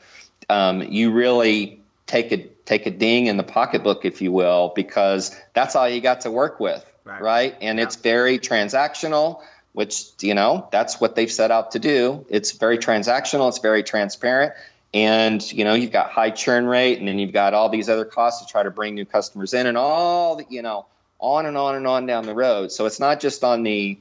um, 0.50 0.82
you 0.82 1.12
really 1.12 1.82
take 2.08 2.32
a 2.32 2.38
take 2.66 2.88
a 2.88 2.92
ding 2.92 3.28
in 3.28 3.38
the 3.38 3.44
pocketbook 3.44 4.04
if 4.06 4.22
you 4.22 4.32
will 4.32 4.74
because 4.76 5.36
that's 5.54 5.76
all 5.76 5.88
you 5.88 6.02
got 6.02 6.22
to 6.22 6.32
work 6.32 6.60
with 6.60 6.84
Right. 7.04 7.22
right, 7.22 7.56
and 7.62 7.80
it's 7.80 7.96
very 7.96 8.38
transactional 8.38 9.42
which 9.78 10.10
you 10.22 10.34
know 10.34 10.68
that's 10.72 11.00
what 11.00 11.14
they've 11.14 11.32
set 11.32 11.52
out 11.52 11.74
to 11.74 11.80
do. 11.80 12.26
It's 12.30 12.54
very 12.54 12.80
transactional. 12.80 13.48
It's 13.50 13.60
very 13.60 13.84
transparent. 13.84 14.54
And 14.92 15.40
you 15.52 15.66
know 15.66 15.76
you've 15.76 15.92
got 15.92 16.10
high 16.10 16.32
churn 16.32 16.66
rate, 16.66 16.98
and 16.98 17.08
then 17.08 17.20
you've 17.20 17.32
got 17.32 17.54
all 17.54 17.70
these 17.70 17.88
other 17.88 18.04
costs 18.04 18.44
to 18.44 18.52
try 18.52 18.64
to 18.64 18.72
bring 18.72 18.96
new 18.96 19.06
customers 19.06 19.54
in, 19.54 19.68
and 19.68 19.78
all 19.78 20.38
the, 20.38 20.48
you 20.50 20.64
know 20.64 20.88
on 21.20 21.46
and 21.46 21.56
on 21.56 21.76
and 21.76 21.86
on 21.86 22.08
down 22.08 22.26
the 22.26 22.34
road. 22.34 22.72
So 22.72 22.88
it's 22.88 23.00
not 23.00 23.20
just 23.20 23.44
on 23.44 23.62
the 23.62 24.00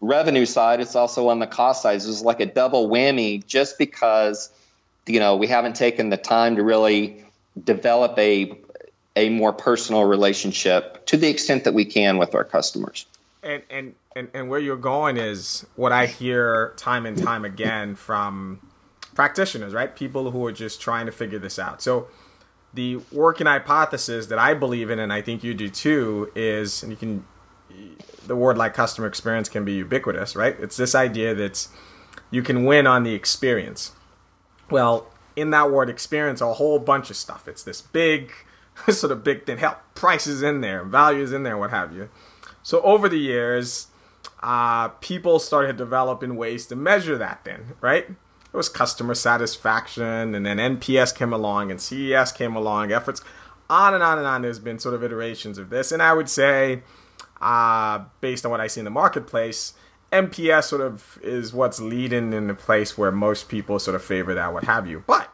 revenue 0.00 0.46
side; 0.46 0.80
it's 0.80 0.96
also 0.96 1.28
on 1.28 1.40
the 1.40 1.46
cost 1.46 1.82
side. 1.82 1.96
It's 1.96 2.22
like 2.22 2.40
a 2.40 2.46
double 2.46 2.88
whammy, 2.88 3.46
just 3.46 3.76
because 3.76 4.50
you 5.06 5.20
know 5.20 5.36
we 5.36 5.46
haven't 5.46 5.76
taken 5.76 6.08
the 6.08 6.16
time 6.16 6.56
to 6.56 6.62
really 6.62 7.22
develop 7.64 8.18
a 8.18 8.58
a 9.16 9.30
more 9.30 9.52
personal 9.52 10.04
relationship 10.04 11.04
to 11.06 11.16
the 11.16 11.28
extent 11.28 11.64
that 11.64 11.74
we 11.74 11.84
can 11.84 12.18
with 12.18 12.34
our 12.34 12.44
customers. 12.44 13.06
And 13.42 13.62
and 13.70 13.94
and, 14.14 14.28
and 14.34 14.48
where 14.48 14.60
you're 14.60 14.76
going 14.76 15.16
is 15.16 15.66
what 15.76 15.92
I 15.92 16.06
hear 16.06 16.74
time 16.76 17.06
and 17.06 17.16
time 17.16 17.44
again 17.44 17.94
from 17.94 18.60
practitioners, 19.14 19.74
right? 19.74 19.94
People 19.94 20.30
who 20.30 20.44
are 20.46 20.52
just 20.52 20.80
trying 20.80 21.06
to 21.06 21.12
figure 21.12 21.38
this 21.38 21.58
out. 21.58 21.82
So 21.82 22.08
the 22.74 22.96
working 23.12 23.46
hypothesis 23.46 24.26
that 24.26 24.38
I 24.38 24.54
believe 24.54 24.90
in, 24.90 24.98
and 24.98 25.12
I 25.12 25.22
think 25.22 25.42
you 25.42 25.54
do 25.54 25.68
too, 25.68 26.30
is 26.34 26.82
and 26.82 26.92
you 26.92 26.96
can 26.96 27.24
the 28.26 28.36
word 28.36 28.58
like 28.58 28.74
customer 28.74 29.06
experience 29.06 29.48
can 29.48 29.64
be 29.64 29.72
ubiquitous, 29.72 30.36
right? 30.36 30.56
It's 30.60 30.76
this 30.76 30.94
idea 30.94 31.34
that 31.34 31.66
you 32.30 32.42
can 32.42 32.64
win 32.64 32.86
on 32.86 33.02
the 33.02 33.14
experience. 33.14 33.92
Well, 34.70 35.10
in 35.36 35.50
that 35.50 35.70
word 35.70 35.90
experience, 35.90 36.40
a 36.40 36.54
whole 36.54 36.78
bunch 36.78 37.10
of 37.10 37.16
stuff. 37.16 37.48
It's 37.48 37.62
this 37.62 37.80
big, 37.80 38.32
sort 38.88 39.12
of 39.12 39.24
big 39.24 39.46
thing. 39.46 39.58
Hell, 39.58 39.78
prices 39.94 40.42
in 40.42 40.60
there, 40.60 40.84
values 40.84 41.32
in 41.32 41.42
there, 41.42 41.56
what 41.56 41.70
have 41.70 41.92
you. 41.92 42.08
So 42.62 42.80
over 42.82 43.08
the 43.08 43.18
years, 43.18 43.88
uh, 44.42 44.88
people 44.88 45.38
started 45.38 45.76
developing 45.76 46.36
ways 46.36 46.66
to 46.66 46.76
measure 46.76 47.16
that. 47.18 47.44
Then, 47.44 47.74
right? 47.80 48.08
it 48.52 48.56
was 48.56 48.68
customer 48.68 49.14
satisfaction, 49.14 50.34
and 50.34 50.46
then 50.46 50.56
NPS 50.56 51.14
came 51.14 51.32
along, 51.32 51.70
and 51.70 51.80
CES 51.80 52.32
came 52.32 52.56
along, 52.56 52.92
efforts 52.92 53.20
on 53.68 53.92
and 53.92 54.02
on 54.02 54.18
and 54.18 54.26
on. 54.26 54.42
There's 54.42 54.58
been 54.58 54.78
sort 54.78 54.94
of 54.94 55.04
iterations 55.04 55.58
of 55.58 55.68
this, 55.68 55.92
and 55.92 56.02
I 56.02 56.14
would 56.14 56.30
say, 56.30 56.82
uh, 57.40 58.04
based 58.20 58.46
on 58.46 58.50
what 58.50 58.60
I 58.60 58.66
see 58.66 58.80
in 58.80 58.84
the 58.84 58.90
marketplace, 58.90 59.74
NPS 60.12 60.64
sort 60.64 60.80
of 60.80 61.18
is 61.22 61.52
what's 61.52 61.80
leading 61.80 62.32
in 62.32 62.46
the 62.46 62.54
place 62.54 62.96
where 62.96 63.12
most 63.12 63.48
people 63.48 63.78
sort 63.78 63.94
of 63.94 64.02
favor 64.02 64.34
that, 64.34 64.52
what 64.52 64.64
have 64.64 64.86
you. 64.86 65.04
But 65.06 65.30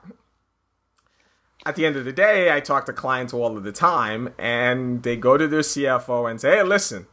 at 1.65 1.77
the 1.77 1.87
end 1.87 1.97
of 1.97 2.05
the 2.05 2.13
day, 2.13 2.55
I 2.55 2.61
talk 2.61 2.87
to 2.87 2.93
clients 2.93 3.33
all 3.33 3.57
of 3.57 3.63
the 3.63 3.73
time, 3.73 4.35
and 4.37 5.03
they 5.03 5.17
go 5.17 5.37
to 5.37 5.47
their 5.47 5.61
CFO 5.61 6.31
and 6.31 6.41
say, 6.41 6.57
"Hey, 6.57 6.63
listen, 6.63 7.07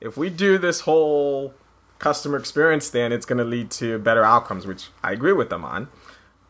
if 0.00 0.16
we 0.16 0.30
do 0.30 0.58
this 0.58 0.80
whole 0.80 1.54
customer 1.98 2.36
experience, 2.36 2.90
then 2.90 3.12
it's 3.12 3.26
going 3.26 3.38
to 3.38 3.44
lead 3.44 3.70
to 3.70 3.98
better 3.98 4.24
outcomes, 4.24 4.66
which 4.66 4.88
I 5.02 5.12
agree 5.12 5.32
with 5.32 5.48
them 5.48 5.64
on. 5.64 5.88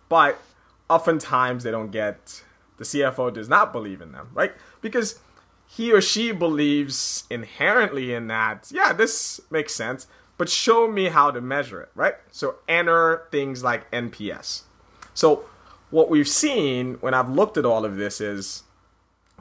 But 0.09 0.41
oftentimes 0.91 1.65
they 1.65 1.71
don't 1.71 1.91
get, 1.91 2.43
the 2.79 2.85
CFO 2.85 3.33
does 3.33 3.49
not 3.49 3.73
believe 3.73 4.01
in 4.01 4.13
them, 4.13 4.31
right? 4.35 4.53
Because 4.81 5.21
he 5.67 5.93
or 5.93 6.01
she 6.01 6.33
believes 6.33 7.25
inherently 7.31 8.13
in 8.13 8.27
that, 8.29 8.71
yeah, 8.73 8.93
this 8.93 9.41
makes 9.51 9.75
sense, 9.75 10.07
but 10.37 10.49
show 10.49 10.89
me 10.89 11.07
how 11.07 11.31
to 11.31 11.41
measure 11.41 11.81
it, 11.81 11.91
right? 11.95 12.15
So 12.31 12.57
enter 12.69 13.27
things 13.31 13.63
like 13.63 13.91
NPS. 13.91 14.63
So 15.15 15.45
what 15.91 16.11
we've 16.11 16.29
seen 16.29 16.95
when 16.95 17.15
I've 17.15 17.31
looked 17.31 17.57
at 17.57 17.65
all 17.65 17.85
of 17.85 17.97
this 17.97 18.21
is 18.21 18.65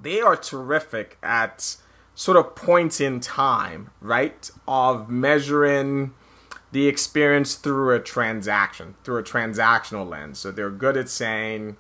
they 0.02 0.22
are 0.22 0.36
terrific 0.36 1.18
at 1.24 1.78
sort 2.16 2.38
of 2.38 2.56
points 2.56 3.02
in 3.02 3.20
time, 3.20 3.90
right, 4.02 4.50
of 4.68 5.10
measuring 5.10 6.14
the 6.72 6.88
experience 6.88 7.56
through 7.56 7.96
a 7.96 8.00
transaction, 8.00 8.96
through 9.04 9.18
a 9.18 9.24
transactional 9.24 10.08
lens. 10.08 10.40
So 10.40 10.52
they're 10.52 10.72
good 10.72 10.98
at 10.98 11.10
saying, 11.10 11.78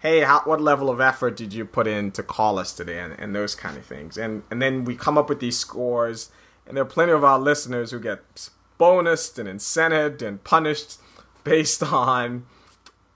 hey, 0.00 0.20
how, 0.20 0.40
what 0.44 0.60
level 0.60 0.88
of 0.90 1.00
effort 1.00 1.36
did 1.36 1.52
you 1.52 1.64
put 1.64 1.86
in 1.86 2.12
to 2.12 2.22
call 2.22 2.58
us 2.58 2.72
today, 2.72 3.00
and, 3.00 3.14
and 3.18 3.34
those 3.34 3.54
kind 3.54 3.76
of 3.76 3.84
things. 3.84 4.16
And, 4.16 4.42
and 4.50 4.62
then 4.62 4.84
we 4.84 4.94
come 4.94 5.18
up 5.18 5.28
with 5.28 5.40
these 5.40 5.58
scores, 5.58 6.30
and 6.66 6.76
there 6.76 6.82
are 6.82 6.88
plenty 6.88 7.12
of 7.12 7.24
our 7.24 7.38
listeners 7.38 7.90
who 7.90 8.00
get 8.00 8.50
bonused 8.78 9.38
and 9.38 9.48
incented 9.48 10.22
and 10.22 10.42
punished 10.44 10.98
based 11.44 11.82
on 11.92 12.46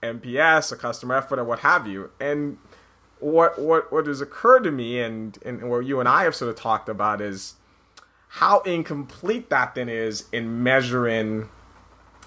NPS 0.01 0.71
or 0.71 0.75
customer 0.75 1.15
effort 1.15 1.39
or 1.39 1.43
what 1.43 1.59
have 1.59 1.87
you. 1.87 2.11
And 2.19 2.57
what 3.19 3.59
what 3.59 3.91
what 3.91 4.07
has 4.07 4.19
occurred 4.19 4.63
to 4.63 4.71
me 4.71 4.99
and 4.99 5.37
and 5.45 5.69
what 5.69 5.85
you 5.85 5.99
and 5.99 6.09
I 6.09 6.23
have 6.23 6.35
sort 6.35 6.49
of 6.49 6.55
talked 6.55 6.89
about 6.89 7.21
is 7.21 7.55
how 8.35 8.61
incomplete 8.61 9.49
that 9.49 9.75
then 9.75 9.89
is 9.89 10.25
in 10.31 10.63
measuring 10.63 11.49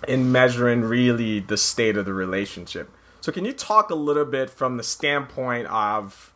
in 0.06 0.30
measuring 0.30 0.82
really 0.82 1.40
the 1.40 1.56
state 1.56 1.96
of 1.96 2.04
the 2.04 2.12
relationship. 2.12 2.90
So 3.20 3.32
can 3.32 3.44
you 3.44 3.52
talk 3.52 3.90
a 3.90 3.94
little 3.94 4.26
bit 4.26 4.50
from 4.50 4.76
the 4.76 4.82
standpoint 4.82 5.66
of 5.68 6.33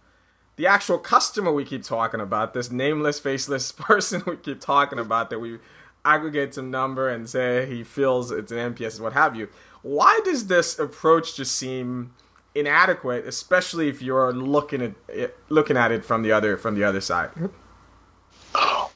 the 0.58 0.66
actual 0.66 0.98
customer 0.98 1.50
we 1.50 1.64
keep 1.64 1.82
talking 1.82 2.20
about, 2.20 2.52
this 2.52 2.70
nameless, 2.70 3.18
faceless 3.18 3.72
person 3.88 4.22
we 4.26 4.36
keep 4.36 4.60
talking 4.60 4.98
about 4.98 5.30
that 5.30 5.38
we 5.38 5.58
aggregate 6.04 6.54
some 6.54 6.70
number 6.70 7.08
and 7.08 7.28
say 7.28 7.66
he 7.66 7.82
feels 7.82 8.30
it's 8.30 8.52
an 8.52 8.74
NPS, 8.74 8.96
and 8.96 9.04
what 9.04 9.14
have 9.14 9.34
you. 9.34 9.48
Why 9.82 10.20
does 10.24 10.48
this 10.48 10.78
approach 10.78 11.36
just 11.36 11.54
seem 11.54 12.12
inadequate, 12.54 13.26
especially 13.26 13.88
if 13.88 14.02
you're 14.02 14.32
looking 14.32 14.82
at 14.82 14.92
it, 15.08 15.38
looking 15.48 15.76
at 15.76 15.92
it 15.92 16.04
from 16.04 16.22
the 16.22 16.32
other 16.32 16.56
from 16.56 16.74
the 16.74 16.84
other 16.84 17.00
side. 17.00 17.30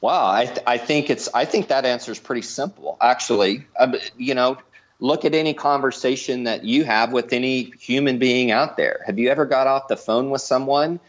Wow, 0.01 0.31
I, 0.31 0.45
th- 0.45 0.59
I 0.67 0.77
think 0.77 1.09
it's 1.09 1.29
I 1.33 1.45
think 1.45 1.69
that 1.69 1.85
answer 1.85 2.11
is 2.11 2.19
pretty 2.19 2.41
simple. 2.41 2.97
Actually, 2.99 3.65
um, 3.79 3.95
you 4.17 4.35
know, 4.35 4.57
look 4.99 5.23
at 5.23 5.33
any 5.33 5.53
conversation 5.53 6.43
that 6.43 6.65
you 6.65 6.83
have 6.83 7.13
with 7.13 7.31
any 7.31 7.71
human 7.79 8.19
being 8.19 8.51
out 8.51 8.75
there. 8.75 9.01
Have 9.05 9.17
you 9.17 9.29
ever 9.29 9.45
got 9.45 9.67
off 9.67 9.87
the 9.87 9.95
phone 9.95 10.29
with 10.29 10.41
someone 10.41 10.99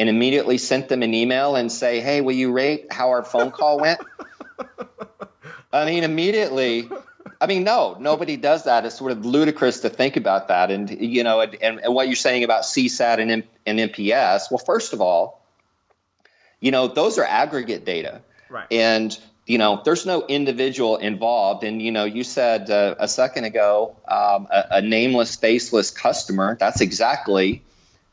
and 0.00 0.08
immediately 0.08 0.58
sent 0.58 0.88
them 0.88 1.02
an 1.02 1.14
email 1.14 1.54
and 1.54 1.70
say, 1.70 2.00
"Hey, 2.00 2.20
will 2.20 2.34
you 2.34 2.50
rate 2.50 2.92
how 2.92 3.10
our 3.10 3.22
phone 3.22 3.52
call 3.52 3.78
went?" 3.78 4.00
I 5.72 5.84
mean, 5.84 6.02
immediately 6.02 6.90
I 7.40 7.46
mean, 7.46 7.64
no, 7.64 7.96
nobody 7.98 8.36
does 8.36 8.64
that. 8.64 8.84
It's 8.84 8.96
sort 8.96 9.12
of 9.12 9.24
ludicrous 9.24 9.80
to 9.80 9.88
think 9.88 10.16
about 10.16 10.48
that. 10.48 10.70
And, 10.70 10.90
you 10.90 11.24
know, 11.24 11.40
and, 11.40 11.80
and 11.80 11.94
what 11.94 12.06
you're 12.06 12.16
saying 12.16 12.44
about 12.44 12.64
CSAT 12.64 13.18
and, 13.18 13.44
and 13.64 13.78
NPS, 13.78 14.50
well, 14.50 14.58
first 14.58 14.92
of 14.92 15.00
all, 15.00 15.42
you 16.60 16.70
know, 16.70 16.86
those 16.86 17.16
are 17.16 17.24
aggregate 17.24 17.86
data. 17.86 18.20
Right. 18.50 18.66
And, 18.70 19.18
you 19.46 19.56
know, 19.56 19.80
there's 19.82 20.04
no 20.04 20.26
individual 20.26 20.98
involved. 20.98 21.64
And, 21.64 21.80
you 21.80 21.92
know, 21.92 22.04
you 22.04 22.24
said 22.24 22.68
uh, 22.68 22.96
a 22.98 23.08
second 23.08 23.44
ago, 23.44 23.96
um, 24.06 24.46
a, 24.50 24.66
a, 24.72 24.82
nameless, 24.82 25.36
faceless 25.36 25.90
customer. 25.90 26.58
That's 26.60 26.82
exactly 26.82 27.62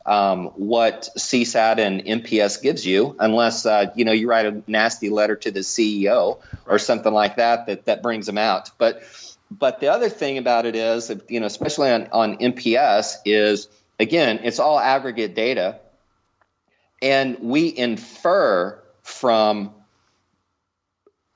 um, 0.08 0.46
what 0.56 1.10
CSAT 1.18 1.78
and 1.78 2.02
NPS 2.02 2.62
gives 2.62 2.86
you, 2.86 3.14
unless 3.18 3.66
uh, 3.66 3.92
you 3.94 4.06
know 4.06 4.12
you 4.12 4.26
write 4.26 4.46
a 4.46 4.62
nasty 4.66 5.10
letter 5.10 5.36
to 5.36 5.50
the 5.50 5.60
CEO 5.60 6.38
or 6.66 6.78
something 6.78 7.12
like 7.12 7.36
that 7.36 7.66
that 7.66 7.84
that 7.84 8.02
brings 8.02 8.24
them 8.24 8.38
out. 8.38 8.70
But 8.78 9.02
but 9.50 9.80
the 9.80 9.88
other 9.88 10.08
thing 10.08 10.38
about 10.38 10.64
it 10.64 10.74
is, 10.74 11.12
you 11.28 11.40
know, 11.40 11.46
especially 11.46 11.90
on 11.90 12.08
on 12.12 12.38
NPS, 12.38 13.16
is 13.26 13.68
again, 14.00 14.40
it's 14.44 14.58
all 14.58 14.78
aggregate 14.78 15.34
data, 15.34 15.78
and 17.02 17.38
we 17.40 17.76
infer 17.76 18.82
from 19.02 19.74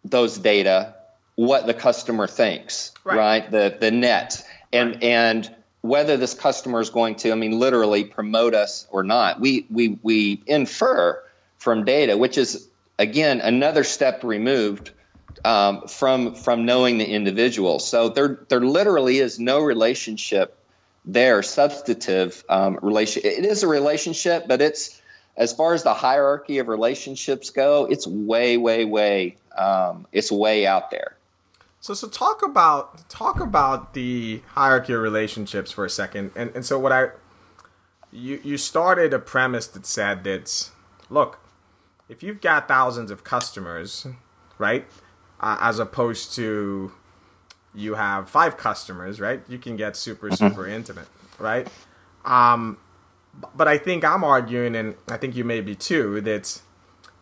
those 0.02 0.38
data 0.38 0.95
what 1.35 1.67
the 1.67 1.75
customer 1.75 2.26
thinks, 2.26 2.93
right? 3.05 3.19
right? 3.19 3.50
The 3.50 3.76
the 3.79 3.91
net 3.91 4.43
and 4.73 5.02
and 5.02 5.55
whether 5.83 6.17
this 6.17 6.33
customer 6.33 6.81
is 6.81 6.91
going 6.91 7.17
to, 7.17 7.33
I 7.33 7.35
mean, 7.35 7.59
literally 7.59 8.05
promote 8.05 8.55
us 8.55 8.87
or 8.91 9.03
not. 9.03 9.41
We 9.41 9.67
we 9.69 9.99
we 10.03 10.43
infer 10.47 11.23
from 11.59 11.85
data, 11.85 12.17
which 12.17 12.39
is 12.39 12.69
again 12.99 13.41
another 13.41 13.85
step 13.85 14.25
removed 14.25 14.93
um, 15.45 15.89
from 15.89 16.35
from 16.35 16.65
knowing 16.65 16.99
the 16.99 17.07
individual. 17.07 17.81
So 17.81 18.09
there 18.09 18.45
there 18.49 18.61
literally 18.61 19.19
is 19.19 19.39
no 19.39 19.61
relationship 19.61 20.57
there, 21.05 21.43
substantive 21.43 22.45
um, 22.49 22.79
relation. 22.81 23.23
It 23.25 23.45
is 23.45 23.65
a 23.65 23.69
relationship, 23.69 24.47
but 24.47 24.62
it's 24.62 25.01
as 25.37 25.53
far 25.53 25.75
as 25.75 25.83
the 25.83 25.95
hierarchy 25.95 26.59
of 26.59 26.69
relationships 26.69 27.51
go, 27.51 27.87
it's 27.87 28.07
way 28.07 28.57
way 28.57 28.85
way 28.85 29.37
um, 29.57 30.07
it's 30.12 30.31
way 30.31 30.67
out 30.67 30.91
there. 30.93 31.17
So 31.83 31.95
so 31.95 32.07
talk 32.07 32.45
about 32.45 33.09
talk 33.09 33.41
about 33.41 33.93
the 33.93 34.41
hierarchy 34.55 34.93
of 34.93 35.01
relationships 35.01 35.73
for 35.73 35.85
a 35.85 35.91
second. 35.91 36.31
And 36.37 36.53
and 36.55 36.65
so 36.65 36.79
what 36.79 36.93
I 36.93 37.09
you 38.12 38.41
you 38.45 38.57
started 38.57 39.12
a 39.12 39.19
premise 39.19 39.67
that 39.67 39.85
said 39.85 40.23
that 40.23 40.71
look, 41.11 41.41
if 42.09 42.23
you've 42.23 42.41
got 42.41 42.69
thousands 42.69 43.11
of 43.11 43.25
customers, 43.25 44.07
right? 44.59 44.87
Uh, 45.41 45.59
as 45.61 45.81
opposed 45.81 46.33
to 46.37 46.93
you 47.75 47.95
have 47.95 48.31
five 48.31 48.57
customers, 48.57 49.21
right? 49.21 49.43
You 49.49 49.59
can 49.59 49.77
get 49.77 49.97
super 49.97 50.29
mm-hmm. 50.31 50.37
super 50.37 50.69
intimate, 50.69 51.09
right? 51.41 51.67
Um 52.25 52.79
but 53.57 53.67
I 53.67 53.77
think 53.77 54.05
I'm 54.05 54.23
arguing 54.23 54.77
and 54.77 54.95
I 55.09 55.17
think 55.17 55.35
you 55.35 55.43
may 55.43 55.61
be 55.61 55.75
too 55.75 56.21
that 56.21 56.62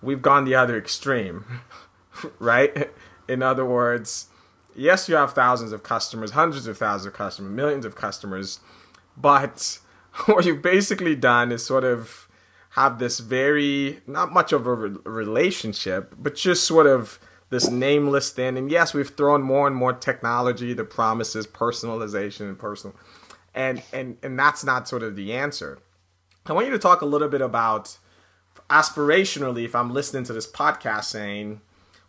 we've 0.02 0.20
gone 0.20 0.44
the 0.44 0.54
other 0.54 0.76
extreme, 0.76 1.46
right? 2.38 2.90
In 3.26 3.42
other 3.42 3.64
words, 3.64 4.26
yes, 4.74 5.08
you 5.08 5.16
have 5.16 5.32
thousands 5.32 5.72
of 5.72 5.82
customers, 5.82 6.32
hundreds 6.32 6.66
of 6.66 6.78
thousands 6.78 7.06
of 7.06 7.12
customers, 7.14 7.52
millions 7.52 7.84
of 7.84 7.94
customers, 7.94 8.60
but 9.16 9.78
what 10.26 10.44
you've 10.44 10.62
basically 10.62 11.14
done 11.14 11.52
is 11.52 11.64
sort 11.64 11.84
of 11.84 12.28
have 12.70 12.98
this 12.98 13.18
very 13.18 14.00
not 14.06 14.32
much 14.32 14.52
of 14.52 14.66
a 14.66 14.74
re- 14.74 14.96
relationship, 15.04 16.14
but 16.18 16.34
just 16.34 16.64
sort 16.64 16.86
of 16.86 17.18
this 17.50 17.68
nameless 17.68 18.30
thing. 18.30 18.56
And 18.56 18.70
yes, 18.70 18.94
we've 18.94 19.08
thrown 19.08 19.42
more 19.42 19.66
and 19.66 19.74
more 19.74 19.92
technology. 19.92 20.72
The 20.72 20.84
promises 20.84 21.46
personalization 21.46 22.42
and 22.42 22.58
personal, 22.58 22.96
and 23.54 23.82
and 23.92 24.16
and 24.22 24.38
that's 24.38 24.64
not 24.64 24.88
sort 24.88 25.02
of 25.02 25.16
the 25.16 25.32
answer. 25.32 25.78
I 26.46 26.52
want 26.52 26.66
you 26.66 26.72
to 26.72 26.78
talk 26.78 27.02
a 27.02 27.06
little 27.06 27.28
bit 27.28 27.42
about 27.42 27.98
aspirationally, 28.68 29.64
if 29.64 29.74
I'm 29.74 29.92
listening 29.92 30.24
to 30.24 30.32
this 30.32 30.50
podcast, 30.50 31.04
saying 31.04 31.60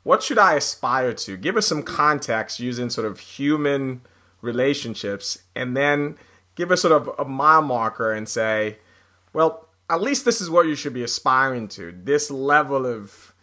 what 0.03 0.23
should 0.23 0.37
I 0.37 0.55
aspire 0.55 1.13
to? 1.13 1.37
Give 1.37 1.57
us 1.57 1.67
some 1.67 1.83
context 1.83 2.59
using 2.59 2.89
sort 2.89 3.05
of 3.07 3.19
human 3.19 4.01
relationships, 4.41 5.37
and 5.55 5.77
then 5.77 6.17
give 6.55 6.71
us 6.71 6.81
sort 6.81 6.93
of 6.93 7.11
a 7.19 7.25
mile 7.25 7.61
marker 7.61 8.11
and 8.11 8.27
say, 8.27 8.79
well, 9.33 9.67
at 9.89 10.01
least 10.01 10.25
this 10.25 10.41
is 10.41 10.49
what 10.49 10.65
you 10.65 10.75
should 10.75 10.93
be 10.93 11.03
aspiring 11.03 11.67
to. 11.67 11.91
This 11.91 12.31
level 12.31 12.85
of, 12.85 13.33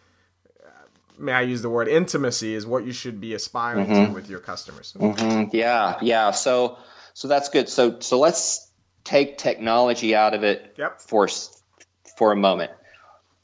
uh, 0.61 0.69
may 1.17 1.31
I 1.31 1.41
use 1.41 1.61
the 1.61 1.69
word 1.69 1.87
intimacy, 1.87 2.53
is 2.53 2.65
what 2.65 2.85
you 2.85 2.91
should 2.91 3.21
be 3.21 3.33
aspiring 3.33 3.87
mm-hmm. 3.87 4.05
to 4.07 4.11
with 4.11 4.29
your 4.29 4.39
customers. 4.39 4.93
Mm-hmm. 4.99 5.55
Yeah, 5.55 5.97
yeah. 6.01 6.31
So, 6.31 6.77
so 7.13 7.27
that's 7.29 7.49
good. 7.49 7.69
So, 7.69 7.99
so 7.99 8.19
let's 8.19 8.69
take 9.05 9.37
technology 9.37 10.15
out 10.15 10.33
of 10.33 10.43
it 10.43 10.75
yep. 10.77 10.99
for 10.99 11.29
for 12.17 12.33
a 12.33 12.35
moment 12.35 12.71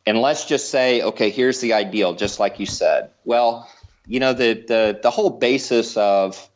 and 0.06 0.22
let's 0.22 0.46
just 0.46 0.70
say, 0.70 1.02
okay, 1.02 1.30
here's 1.30 1.60
the 1.62 1.74
ideal, 1.74 2.14
just 2.14 2.40
like 2.40 2.60
you 2.60 2.66
said. 2.66 3.10
Well, 3.24 3.70
you 4.06 4.20
know, 4.20 4.34
the 4.34 4.54
the 4.54 5.00
the 5.02 5.10
whole 5.10 5.32
basis 5.32 5.98
of 5.98 6.50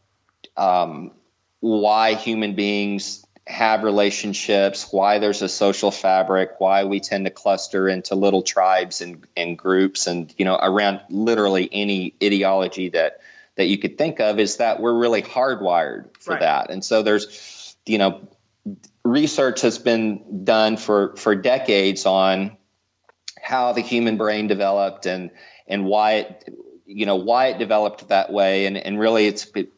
um, 0.56 1.12
why 1.60 2.14
human 2.14 2.56
beings 2.56 3.26
have 3.48 3.84
relationships, 3.84 4.92
why 4.92 5.18
there's 5.18 5.42
a 5.42 5.50
social 5.50 5.90
fabric, 5.90 6.60
why 6.60 6.84
we 6.84 7.00
tend 7.00 7.26
to 7.26 7.32
cluster 7.32 7.90
into 7.90 8.14
little 8.14 8.44
tribes 8.44 9.02
and, 9.02 9.26
and 9.36 9.58
groups, 9.58 10.06
and 10.06 10.32
you 10.38 10.46
know, 10.46 10.56
around 10.56 11.02
literally 11.10 11.68
any 11.72 12.14
ideology 12.24 12.90
that 12.90 13.22
that 13.56 13.66
you 13.66 13.80
could 13.80 13.98
think 13.98 14.20
of, 14.20 14.40
is 14.40 14.58
that 14.58 14.80
we're 14.80 14.94
really 14.94 15.24
hardwired 15.24 16.16
for 16.20 16.32
right. 16.32 16.42
that. 16.42 16.70
And 16.70 16.86
so 16.86 17.02
there's, 17.02 17.76
you 17.86 17.98
know, 17.98 18.28
research 19.04 19.62
has 19.62 19.80
been 19.80 20.44
done 20.46 20.78
for 20.78 21.16
for 21.16 21.34
decades 21.34 22.06
on 22.06 22.56
how 23.50 23.74
the 23.74 23.82
human 23.82 24.16
brain 24.16 24.46
developed 24.46 25.08
and 25.08 25.32
and 25.68 25.84
why 25.86 26.12
it 26.14 26.56
you 26.86 27.08
know 27.08 27.16
why 27.16 27.48
it 27.48 27.58
developed 27.58 28.08
that 28.10 28.32
way. 28.32 28.68
And 28.68 28.78
and 28.78 29.00
really 29.00 29.26
it's 29.26 29.48
it, 29.56 29.70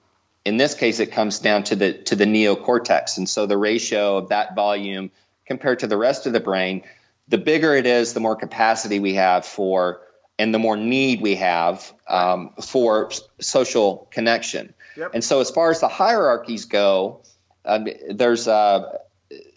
in 0.44 0.58
this 0.58 0.76
case 0.76 1.00
it 1.00 1.14
comes 1.14 1.40
down 1.40 1.64
to 1.64 1.78
the 1.78 1.94
to 1.94 2.18
the 2.18 2.26
neocortex. 2.26 3.18
And 3.18 3.30
so 3.30 3.46
the 3.46 3.58
ratio 3.58 4.18
of 4.18 4.30
that 4.30 4.56
volume 4.56 5.10
compared 5.46 5.80
to 5.80 5.88
the 5.88 5.98
rest 5.98 6.26
of 6.26 6.34
the 6.34 6.42
brain 6.42 6.84
the 7.30 7.38
bigger 7.38 7.74
it 7.74 7.86
is 7.86 8.14
the 8.14 8.20
more 8.20 8.36
capacity 8.36 9.00
we 9.00 9.14
have 9.14 9.46
for 9.46 10.02
and 10.38 10.54
the 10.54 10.60
more 10.60 10.76
need 10.76 11.22
we 11.22 11.36
have 11.36 11.94
um, 12.10 12.50
for 12.62 13.10
social 13.40 14.10
connection. 14.12 14.74
Yep. 14.98 15.12
and 15.14 15.24
so 15.24 15.40
as 15.40 15.50
far 15.50 15.72
as 15.72 15.80
the 15.80 15.88
hierarchies 15.88 16.66
go 16.66 17.22
um, 17.64 17.88
there's 18.10 18.48
a 18.48 19.00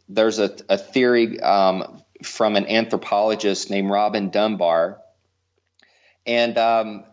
there's 0.09 0.39
a, 0.39 0.55
a 0.69 0.79
theory 0.79 1.41
um, 1.41 2.04
from 2.27 2.57
an 2.57 2.67
anthropologist 2.67 3.71
named 3.71 3.91
Robin 3.91 4.31
Dunbar, 4.31 5.01
and 6.27 6.57
um, 6.59 7.05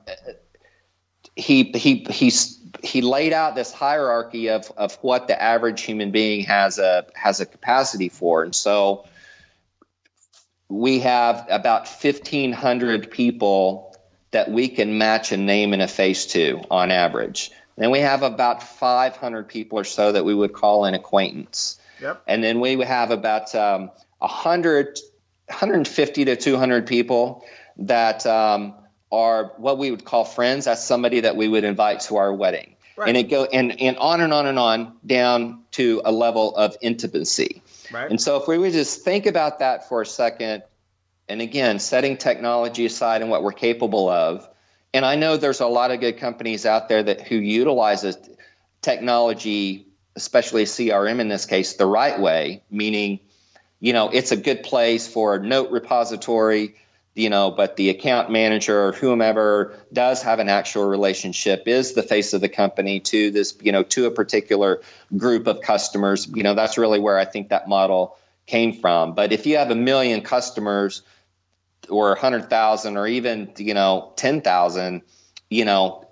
he 1.35 1.63
he 1.63 2.05
he's 2.09 2.59
he 2.83 3.01
laid 3.01 3.33
out 3.33 3.55
this 3.55 3.71
hierarchy 3.71 4.49
of 4.49 4.71
of 4.77 4.95
what 5.01 5.27
the 5.27 5.41
average 5.41 5.81
human 5.81 6.11
being 6.11 6.45
has 6.45 6.79
a 6.79 7.05
has 7.15 7.39
a 7.39 7.45
capacity 7.45 8.09
for, 8.09 8.43
and 8.43 8.55
so 8.55 9.05
we 10.69 10.99
have 10.99 11.47
about 11.49 11.87
fifteen 11.87 12.51
hundred 12.51 13.11
people 13.11 13.95
that 14.31 14.49
we 14.49 14.69
can 14.69 14.97
match 14.97 15.31
a 15.31 15.37
name 15.37 15.73
and 15.73 15.81
a 15.81 15.87
face 15.87 16.27
to 16.27 16.61
on 16.71 16.89
average. 16.89 17.51
Then 17.77 17.91
we 17.91 17.99
have 17.99 18.23
about 18.23 18.63
500 18.63 19.47
people 19.47 19.79
or 19.79 19.83
so 19.83 20.11
that 20.11 20.25
we 20.25 20.33
would 20.33 20.53
call 20.53 20.85
an 20.85 20.93
acquaintance. 20.93 21.79
Yep. 22.01 22.23
And 22.27 22.43
then 22.43 22.59
we 22.59 22.79
have 22.83 23.11
about 23.11 23.53
um, 23.55 23.91
100, 24.19 24.99
150 25.51 26.25
to 26.25 26.35
200 26.35 26.87
people 26.87 27.45
that 27.77 28.25
um, 28.25 28.73
are 29.11 29.53
what 29.57 29.77
we 29.77 29.91
would 29.91 30.05
call 30.05 30.25
friends. 30.25 30.65
That's 30.65 30.83
somebody 30.83 31.21
that 31.21 31.35
we 31.35 31.47
would 31.47 31.63
invite 31.63 32.01
to 32.01 32.17
our 32.17 32.33
wedding. 32.33 32.75
Right. 32.97 33.09
And 33.09 33.17
it 33.17 33.29
go 33.29 33.45
and, 33.45 33.79
and 33.81 33.97
on 33.97 34.21
and 34.21 34.33
on 34.33 34.47
and 34.47 34.59
on 34.59 34.97
down 35.05 35.63
to 35.71 36.01
a 36.03 36.11
level 36.11 36.55
of 36.55 36.75
intimacy. 36.81 37.61
Right. 37.91 38.09
And 38.09 38.19
so 38.19 38.37
if 38.41 38.47
we 38.47 38.57
would 38.57 38.73
just 38.73 39.03
think 39.03 39.25
about 39.25 39.59
that 39.59 39.89
for 39.89 40.01
a 40.01 40.05
second, 40.05 40.63
and 41.27 41.41
again, 41.41 41.79
setting 41.79 42.17
technology 42.17 42.85
aside 42.85 43.21
and 43.21 43.29
what 43.29 43.43
we're 43.43 43.53
capable 43.53 44.09
of, 44.09 44.47
and 44.93 45.05
I 45.05 45.15
know 45.15 45.37
there's 45.37 45.61
a 45.61 45.67
lot 45.67 45.91
of 45.91 45.99
good 45.99 46.17
companies 46.17 46.65
out 46.65 46.89
there 46.89 47.01
that 47.01 47.21
who 47.21 47.35
utilizes 47.35 48.17
technology, 48.81 49.87
especially 50.15 50.65
CRM 50.65 51.19
in 51.19 51.29
this 51.29 51.45
case, 51.45 51.73
the 51.73 51.85
right 51.85 52.19
way, 52.19 52.63
meaning 52.69 53.21
you 53.81 53.91
know, 53.93 54.09
it's 54.09 54.31
a 54.31 54.37
good 54.37 54.63
place 54.63 55.07
for 55.07 55.35
a 55.35 55.39
note 55.39 55.71
repository, 55.71 56.75
you 57.15 57.29
know, 57.29 57.51
but 57.51 57.75
the 57.75 57.89
account 57.89 58.31
manager 58.31 58.85
or 58.85 58.91
whomever 58.93 59.75
does 59.91 60.21
have 60.21 60.39
an 60.39 60.47
actual 60.47 60.85
relationship 60.85 61.67
is 61.67 61.93
the 61.93 62.03
face 62.03 62.33
of 62.33 62.39
the 62.39 62.47
company 62.47 62.99
to 63.01 63.31
this, 63.31 63.57
you 63.59 63.71
know, 63.71 63.83
to 63.83 64.05
a 64.05 64.11
particular 64.11 64.81
group 65.17 65.47
of 65.47 65.61
customers. 65.61 66.27
You 66.27 66.43
know, 66.43 66.53
that's 66.53 66.77
really 66.77 66.99
where 66.99 67.17
I 67.17 67.25
think 67.25 67.49
that 67.49 67.67
model 67.67 68.17
came 68.45 68.73
from. 68.73 69.15
But 69.15 69.33
if 69.33 69.47
you 69.47 69.57
have 69.57 69.71
a 69.71 69.75
million 69.75 70.21
customers 70.21 71.01
or 71.89 72.09
100,000 72.09 72.97
or 72.97 73.07
even, 73.07 73.51
you 73.57 73.73
know, 73.73 74.13
10,000, 74.15 75.01
you 75.49 75.65
know, 75.65 76.07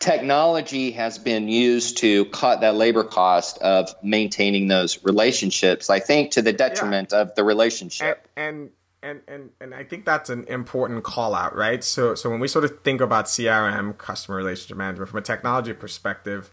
technology 0.00 0.90
has 0.92 1.18
been 1.18 1.48
used 1.48 1.98
to 1.98 2.24
cut 2.26 2.62
that 2.62 2.74
labor 2.74 3.04
cost 3.04 3.58
of 3.58 3.94
maintaining 4.02 4.66
those 4.66 5.04
relationships 5.04 5.90
i 5.90 6.00
think 6.00 6.32
to 6.32 6.42
the 6.42 6.52
detriment 6.52 7.10
yeah. 7.12 7.20
of 7.20 7.34
the 7.34 7.44
relationship. 7.44 8.26
And, 8.36 8.56
and 8.56 8.70
and 9.02 9.20
and 9.28 9.50
and 9.60 9.74
i 9.74 9.84
think 9.84 10.04
that's 10.04 10.28
an 10.28 10.44
important 10.44 11.04
call 11.04 11.34
out 11.34 11.54
right? 11.56 11.82
So 11.84 12.14
so 12.14 12.28
when 12.28 12.40
we 12.40 12.48
sort 12.48 12.64
of 12.64 12.80
think 12.82 13.00
about 13.00 13.26
crm 13.26 13.96
customer 13.96 14.36
relationship 14.36 14.76
management 14.76 15.10
from 15.10 15.18
a 15.18 15.22
technology 15.22 15.72
perspective 15.72 16.50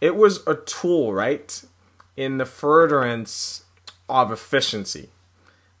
it 0.00 0.16
was 0.16 0.46
a 0.46 0.54
tool 0.54 1.12
right 1.12 1.62
in 2.16 2.38
the 2.38 2.44
furtherance 2.44 3.64
of 4.08 4.30
efficiency. 4.30 5.08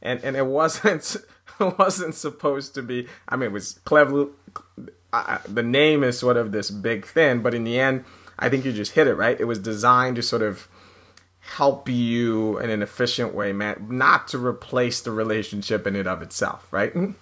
And 0.00 0.22
and 0.24 0.36
it 0.36 0.46
wasn't 0.46 1.16
it 1.60 1.78
wasn't 1.78 2.14
supposed 2.14 2.74
to 2.74 2.82
be 2.82 3.06
i 3.28 3.36
mean 3.36 3.50
it 3.50 3.52
was 3.52 3.80
clever 3.84 4.28
I, 5.12 5.40
the 5.46 5.62
name 5.62 6.02
is 6.02 6.18
sort 6.18 6.36
of 6.36 6.52
this 6.52 6.70
big 6.70 7.06
thing, 7.06 7.42
but 7.42 7.54
in 7.54 7.64
the 7.64 7.78
end, 7.78 8.04
I 8.38 8.48
think 8.48 8.64
you 8.64 8.72
just 8.72 8.92
hit 8.92 9.06
it 9.06 9.14
right. 9.14 9.38
It 9.38 9.44
was 9.44 9.58
designed 9.58 10.16
to 10.16 10.22
sort 10.22 10.42
of 10.42 10.68
help 11.38 11.88
you 11.88 12.58
in 12.58 12.70
an 12.70 12.82
efficient 12.82 13.34
way, 13.34 13.52
man, 13.52 13.86
not 13.90 14.28
to 14.28 14.38
replace 14.38 15.00
the 15.00 15.10
relationship 15.10 15.86
in 15.86 15.96
and 15.96 16.08
of 16.08 16.22
itself, 16.22 16.66
right? 16.72 16.94
Mm-hmm. 16.94 17.12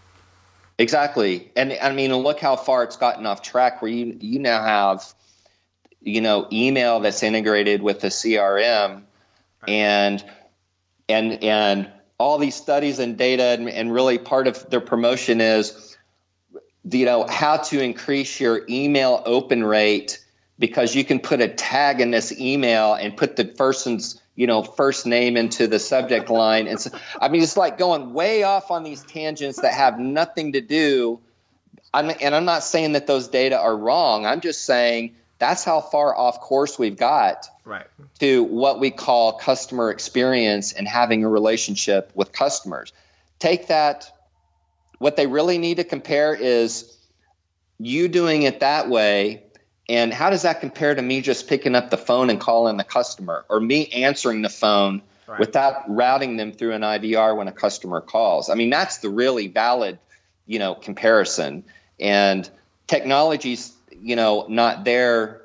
Exactly, 0.78 1.50
and 1.56 1.76
I 1.82 1.92
mean, 1.92 2.14
look 2.14 2.40
how 2.40 2.56
far 2.56 2.84
it's 2.84 2.96
gotten 2.96 3.26
off 3.26 3.42
track. 3.42 3.82
Where 3.82 3.90
you 3.90 4.16
you 4.18 4.38
now 4.38 4.62
have, 4.62 5.04
you 6.00 6.22
know, 6.22 6.48
email 6.50 7.00
that's 7.00 7.22
integrated 7.22 7.82
with 7.82 8.00
the 8.00 8.08
CRM, 8.08 9.02
and 9.68 10.24
and 11.06 11.44
and 11.44 11.90
all 12.18 12.38
these 12.38 12.54
studies 12.54 12.98
and 12.98 13.18
data, 13.18 13.42
and, 13.42 13.68
and 13.68 13.92
really 13.92 14.16
part 14.16 14.46
of 14.46 14.70
their 14.70 14.80
promotion 14.80 15.42
is 15.42 15.89
you 16.88 17.04
know 17.04 17.26
how 17.26 17.58
to 17.58 17.82
increase 17.82 18.40
your 18.40 18.62
email 18.68 19.22
open 19.24 19.64
rate 19.64 20.24
because 20.58 20.94
you 20.94 21.04
can 21.04 21.20
put 21.20 21.40
a 21.40 21.48
tag 21.48 22.00
in 22.00 22.10
this 22.10 22.38
email 22.38 22.94
and 22.94 23.16
put 23.16 23.36
the 23.36 23.44
person's 23.44 24.20
you 24.34 24.46
know 24.46 24.62
first 24.62 25.06
name 25.06 25.36
into 25.36 25.66
the 25.66 25.78
subject 25.78 26.30
line. 26.30 26.66
And 26.66 26.80
so 26.80 26.90
i 27.20 27.28
mean 27.28 27.42
it's 27.42 27.56
like 27.56 27.78
going 27.78 28.14
way 28.14 28.42
off 28.42 28.70
on 28.70 28.82
these 28.82 29.02
tangents 29.02 29.60
that 29.60 29.74
have 29.74 29.98
nothing 29.98 30.52
to 30.52 30.60
do. 30.60 31.20
I'm, 31.92 32.10
and 32.20 32.34
i'm 32.34 32.44
not 32.44 32.62
saying 32.62 32.92
that 32.92 33.06
those 33.06 33.28
data 33.28 33.58
are 33.58 33.76
wrong. 33.76 34.26
I'm 34.26 34.40
just 34.40 34.64
saying 34.64 35.16
that's 35.40 35.64
how 35.64 35.80
far 35.80 36.14
off 36.14 36.40
course 36.40 36.78
we've 36.78 36.98
got 36.98 37.48
right. 37.64 37.86
to 38.20 38.44
what 38.44 38.78
we 38.78 38.90
call 38.90 39.32
customer 39.32 39.90
experience 39.90 40.72
and 40.72 40.86
having 40.86 41.24
a 41.24 41.28
relationship 41.28 42.12
with 42.14 42.30
customers. 42.30 42.92
Take 43.38 43.68
that 43.68 44.12
what 45.00 45.16
they 45.16 45.26
really 45.26 45.58
need 45.58 45.78
to 45.78 45.84
compare 45.84 46.34
is 46.34 46.96
you 47.78 48.06
doing 48.06 48.42
it 48.42 48.60
that 48.60 48.88
way 48.88 49.42
and 49.90 50.14
how 50.14 50.30
does 50.30 50.42
that 50.42 50.60
compare 50.60 50.94
to 50.94 51.02
me 51.02 51.20
just 51.20 51.48
picking 51.48 51.74
up 51.74 51.90
the 51.90 51.96
phone 51.96 52.30
and 52.30 52.38
calling 52.38 52.76
the 52.76 52.84
customer 52.84 53.44
or 53.48 53.58
me 53.58 53.88
answering 53.88 54.40
the 54.40 54.48
phone 54.48 55.02
right. 55.26 55.40
without 55.40 55.82
routing 55.88 56.36
them 56.36 56.52
through 56.52 56.74
an 56.74 56.82
IVR 56.82 57.36
when 57.36 57.48
a 57.48 57.52
customer 57.52 58.00
calls? 58.00 58.50
I 58.50 58.54
mean, 58.54 58.70
that's 58.70 58.98
the 58.98 59.08
really 59.08 59.48
valid, 59.48 59.98
you 60.46 60.60
know, 60.60 60.76
comparison. 60.76 61.64
And 61.98 62.48
technology's, 62.86 63.72
you 64.00 64.14
know, 64.14 64.46
not 64.48 64.84
there 64.84 65.42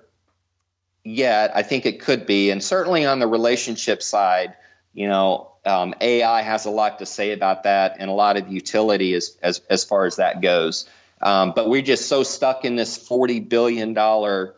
yet. 1.04 1.54
I 1.56 1.64
think 1.64 1.88
it 1.88 2.02
could 2.02 2.28
be, 2.28 2.52
and 2.52 2.64
certainly 2.64 3.04
on 3.04 3.18
the 3.18 3.28
relationship 3.28 4.04
side, 4.04 4.54
you 4.94 5.08
know, 5.08 5.54
um, 5.66 5.96
AI 6.00 6.42
has 6.42 6.66
a 6.66 6.70
lot 6.70 7.00
to 7.00 7.06
say 7.06 7.32
about 7.32 7.64
that, 7.64 7.98
and 8.00 8.10
a 8.10 8.14
lot 8.14 8.38
of 8.38 8.52
utility 8.52 9.14
as 9.14 9.38
as 9.42 9.62
as 9.70 9.84
far 9.84 10.06
as 10.06 10.18
that 10.18 10.42
goes. 10.42 10.88
Um, 11.22 11.54
but 11.56 11.70
we're 11.70 11.82
just 11.82 12.08
so 12.08 12.24
stuck 12.24 12.66
in 12.66 12.76
this 12.76 12.98
forty 12.98 13.40
billion 13.40 13.94
dollar 13.94 14.56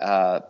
uh, 0.00 0.40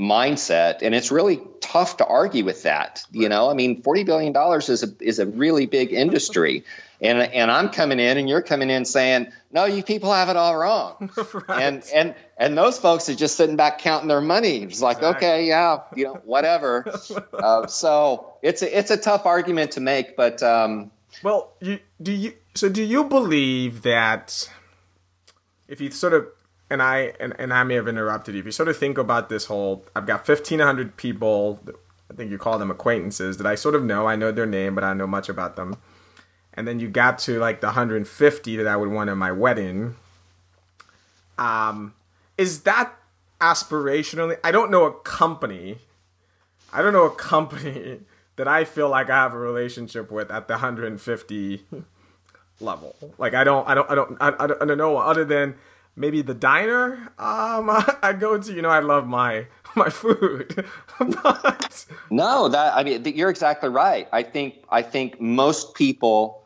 mindset, 0.00 0.82
and 0.82 0.94
it's 0.94 1.10
really 1.10 1.40
tough 1.60 1.98
to 1.98 2.06
argue 2.06 2.44
with 2.44 2.64
that. 2.64 3.02
You 3.10 3.28
know, 3.28 3.50
I 3.50 3.54
mean, 3.54 3.82
forty 3.82 4.04
billion 4.04 4.32
dollars 4.32 4.68
is 4.68 4.82
a 4.82 4.88
is 5.00 5.18
a 5.18 5.26
really 5.26 5.66
big 5.66 5.92
industry, 5.92 6.64
and 7.02 7.20
and 7.20 7.50
I'm 7.50 7.68
coming 7.68 7.98
in, 7.98 8.16
and 8.16 8.28
you're 8.28 8.42
coming 8.42 8.70
in 8.70 8.84
saying, 8.84 9.32
no, 9.50 9.64
you 9.64 9.82
people 9.82 10.12
have 10.12 10.28
it 10.28 10.36
all 10.36 10.56
wrong, 10.56 11.10
right. 11.48 11.62
and 11.62 11.84
and 11.92 12.14
and 12.38 12.56
those 12.56 12.78
folks 12.78 13.08
are 13.08 13.14
just 13.14 13.36
sitting 13.36 13.56
back 13.56 13.80
counting 13.80 14.08
their 14.08 14.20
money. 14.20 14.62
It's 14.62 14.80
like, 14.80 14.98
exactly. 14.98 15.28
okay, 15.28 15.46
yeah, 15.48 15.80
you 15.96 16.04
know, 16.04 16.20
whatever. 16.24 16.84
uh, 17.32 17.66
so 17.66 18.34
it's 18.40 18.62
a 18.62 18.78
it's 18.78 18.90
a 18.90 18.96
tough 18.96 19.26
argument 19.26 19.72
to 19.72 19.80
make, 19.80 20.16
but 20.16 20.42
um, 20.42 20.92
well, 21.22 21.52
you 21.60 21.80
do 22.00 22.12
you 22.12 22.34
so 22.54 22.68
do 22.68 22.82
you 22.82 23.04
believe 23.04 23.82
that 23.82 24.48
if 25.66 25.80
you 25.80 25.90
sort 25.90 26.14
of 26.14 26.28
and 26.72 26.82
I 26.82 27.12
and, 27.20 27.34
and 27.38 27.52
I 27.52 27.64
may 27.64 27.74
have 27.74 27.86
interrupted 27.86 28.34
you. 28.34 28.40
If 28.40 28.46
you 28.46 28.52
sort 28.52 28.68
of 28.68 28.76
think 28.76 28.96
about 28.96 29.28
this 29.28 29.46
whole, 29.46 29.84
I've 29.94 30.06
got 30.06 30.24
fifteen 30.24 30.60
hundred 30.60 30.96
people. 30.96 31.60
I 32.10 32.14
think 32.14 32.30
you 32.30 32.38
call 32.38 32.58
them 32.58 32.70
acquaintances 32.70 33.38
that 33.38 33.46
I 33.46 33.54
sort 33.54 33.74
of 33.74 33.84
know. 33.84 34.06
I 34.06 34.16
know 34.16 34.32
their 34.32 34.46
name, 34.46 34.74
but 34.74 34.84
I 34.84 34.94
know 34.94 35.06
much 35.06 35.28
about 35.28 35.56
them. 35.56 35.76
And 36.54 36.68
then 36.68 36.80
you 36.80 36.88
got 36.88 37.18
to 37.20 37.38
like 37.38 37.60
the 37.60 37.68
150 37.68 38.56
that 38.56 38.66
I 38.66 38.76
would 38.76 38.90
want 38.90 39.10
at 39.10 39.16
my 39.16 39.32
wedding. 39.32 39.96
Um, 41.38 41.94
is 42.36 42.62
that 42.62 42.94
aspirationally? 43.40 44.38
I 44.44 44.50
don't 44.50 44.70
know 44.70 44.84
a 44.84 44.92
company. 44.92 45.78
I 46.72 46.82
don't 46.82 46.92
know 46.92 47.06
a 47.06 47.14
company 47.14 48.00
that 48.36 48.48
I 48.48 48.64
feel 48.64 48.88
like 48.88 49.10
I 49.10 49.16
have 49.16 49.34
a 49.34 49.38
relationship 49.38 50.10
with 50.10 50.30
at 50.30 50.48
the 50.48 50.54
150 50.54 51.64
level. 52.60 52.96
Like 53.18 53.34
I 53.34 53.44
don't, 53.44 53.66
I 53.68 53.74
don't, 53.74 53.90
I 53.90 53.94
don't, 53.94 54.16
I, 54.20 54.28
I 54.38 54.46
don't 54.46 54.78
know 54.78 54.98
other 54.98 55.24
than 55.24 55.56
maybe 55.96 56.22
the 56.22 56.34
diner 56.34 57.12
um, 57.18 57.68
I 58.02 58.14
go 58.18 58.38
to. 58.38 58.52
You 58.52 58.62
know, 58.62 58.70
I 58.70 58.80
love 58.80 59.06
my 59.06 59.46
my 59.74 59.88
food. 59.88 60.64
but... 60.98 61.86
No, 62.10 62.48
that 62.48 62.74
I 62.74 62.82
mean, 62.82 63.04
you're 63.04 63.30
exactly 63.30 63.68
right. 63.68 64.08
I 64.12 64.22
think 64.22 64.64
I 64.70 64.82
think 64.82 65.20
most 65.20 65.74
people 65.74 66.41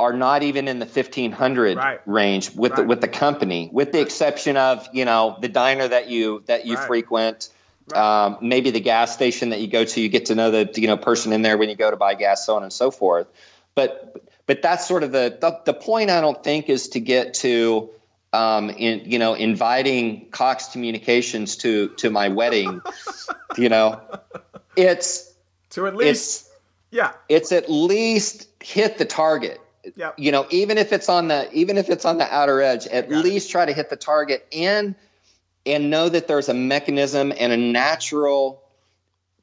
are 0.00 0.12
not 0.12 0.42
even 0.42 0.68
in 0.68 0.78
the 0.78 0.86
1500 0.86 1.76
right. 1.76 2.00
range 2.06 2.54
with 2.54 2.72
right. 2.72 2.76
the, 2.78 2.84
with 2.84 3.00
the 3.00 3.08
company, 3.08 3.70
with 3.72 3.92
the 3.92 4.00
exception 4.00 4.56
of 4.56 4.88
you 4.92 5.04
know 5.04 5.36
the 5.40 5.48
diner 5.48 5.86
that 5.86 6.08
you 6.08 6.42
that 6.46 6.66
you 6.66 6.76
right. 6.76 6.86
frequent. 6.86 7.48
Um, 7.94 8.38
maybe 8.40 8.70
the 8.70 8.80
gas 8.80 9.12
station 9.12 9.50
that 9.50 9.60
you 9.60 9.68
go 9.68 9.84
to, 9.84 10.00
you 10.00 10.08
get 10.08 10.26
to 10.26 10.34
know 10.34 10.50
the 10.50 10.80
you 10.80 10.86
know 10.86 10.96
person 10.96 11.32
in 11.32 11.42
there 11.42 11.58
when 11.58 11.68
you 11.68 11.76
go 11.76 11.90
to 11.90 11.96
buy 11.96 12.14
gas, 12.14 12.46
so 12.46 12.56
on 12.56 12.62
and 12.62 12.72
so 12.72 12.90
forth. 12.90 13.26
But 13.74 14.24
but 14.46 14.62
that's 14.62 14.86
sort 14.86 15.02
of 15.02 15.12
the, 15.12 15.36
the, 15.40 15.60
the 15.64 15.74
point 15.74 16.10
I 16.10 16.20
don't 16.20 16.42
think 16.42 16.68
is 16.68 16.88
to 16.88 17.00
get 17.00 17.34
to 17.34 17.90
um, 18.32 18.70
in 18.70 19.10
you 19.10 19.18
know 19.18 19.34
inviting 19.34 20.30
Cox 20.30 20.68
Communications 20.68 21.56
to 21.58 21.88
to 21.96 22.10
my 22.10 22.28
wedding. 22.28 22.80
you 23.56 23.68
know, 23.68 24.00
it's 24.76 25.32
to 25.70 25.86
at 25.86 25.94
least 25.94 26.50
yeah, 26.90 27.12
it's 27.28 27.52
at 27.52 27.70
least 27.70 28.48
hit 28.60 28.98
the 28.98 29.04
target. 29.04 29.60
Yep. 29.96 30.14
You 30.18 30.32
know, 30.32 30.46
even 30.50 30.78
if 30.78 30.92
it's 30.92 31.08
on 31.08 31.28
the 31.28 31.50
even 31.52 31.78
if 31.78 31.90
it's 31.90 32.04
on 32.04 32.18
the 32.18 32.32
outer 32.32 32.60
edge, 32.62 32.86
at 32.86 33.10
least 33.10 33.48
it. 33.48 33.52
try 33.52 33.66
to 33.66 33.72
hit 33.72 33.90
the 33.90 33.96
target 33.96 34.46
and 34.52 34.94
and 35.66 35.90
know 35.90 36.08
that 36.08 36.28
there's 36.28 36.48
a 36.48 36.54
mechanism 36.54 37.32
and 37.38 37.52
a 37.52 37.56
natural 37.56 38.62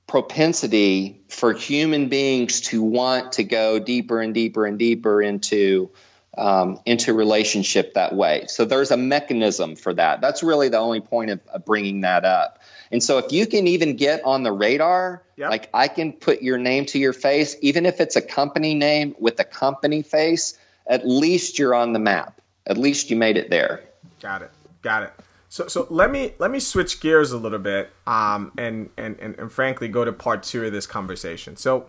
propensity 0.08 1.22
for 1.30 1.54
human 1.54 2.10
beings 2.10 2.62
to 2.62 2.84
want 2.84 3.34
to 3.34 3.44
go 3.44 3.80
deeper 3.80 4.20
and 4.20 4.34
deeper 4.34 4.66
and 4.66 4.78
deeper 4.78 5.22
into 5.22 5.90
um, 6.38 6.80
into 6.86 7.14
relationship 7.14 7.96
that 7.96 8.14
way. 8.14 8.46
So 8.48 8.66
there's 8.66 8.92
a 8.92 8.98
mechanism 8.98 9.76
for 9.76 9.94
that. 9.94 10.22
That's 10.22 10.44
really 10.44 10.70
the 10.70 10.78
only 10.78 11.02
point 11.02 11.32
of, 11.32 11.42
of 11.48 11.66
bringing 11.66 12.02
that 12.02 12.24
up. 12.24 12.60
And 12.92 13.04
so 13.04 13.18
if 13.18 13.32
you 13.32 13.48
can 13.48 13.68
even 13.68 13.96
get 13.96 14.24
on 14.24 14.44
the 14.44 14.52
radar, 14.52 15.24
yep. 15.36 15.50
like 15.50 15.70
I 15.74 15.88
can 15.88 16.14
put 16.14 16.42
your 16.42 16.58
name 16.58 16.86
to 16.88 17.00
your 17.00 17.14
face, 17.14 17.56
even 17.62 17.86
if 17.86 18.00
it's 18.00 18.16
a 18.16 18.22
company 18.22 18.74
name 18.74 19.16
with 19.20 19.40
a 19.40 19.44
company 19.44 20.04
face, 20.04 20.58
at 20.88 21.08
least 21.08 21.60
you're 21.60 21.76
on 21.76 21.94
the 21.94 22.00
map. 22.00 22.40
At 22.66 22.78
least 22.78 23.10
you 23.10 23.16
made 23.16 23.38
it 23.38 23.50
there. 23.50 23.84
Got 24.22 24.44
it. 24.44 24.52
Got 24.82 25.04
it. 25.04 25.14
So, 25.50 25.68
so 25.68 25.86
let 25.90 26.12
me 26.12 26.34
let 26.40 26.50
me 26.50 26.62
switch 26.62 27.02
gears 27.02 27.34
a 27.34 27.38
little 27.38 27.60
bit, 27.60 27.90
um, 28.08 28.54
and, 28.58 28.90
and 28.96 29.20
and 29.20 29.38
and 29.38 29.52
frankly 29.52 29.90
go 29.90 30.06
to 30.06 30.14
part 30.14 30.44
two 30.44 30.64
of 30.64 30.72
this 30.72 30.88
conversation. 30.88 31.58
So, 31.58 31.88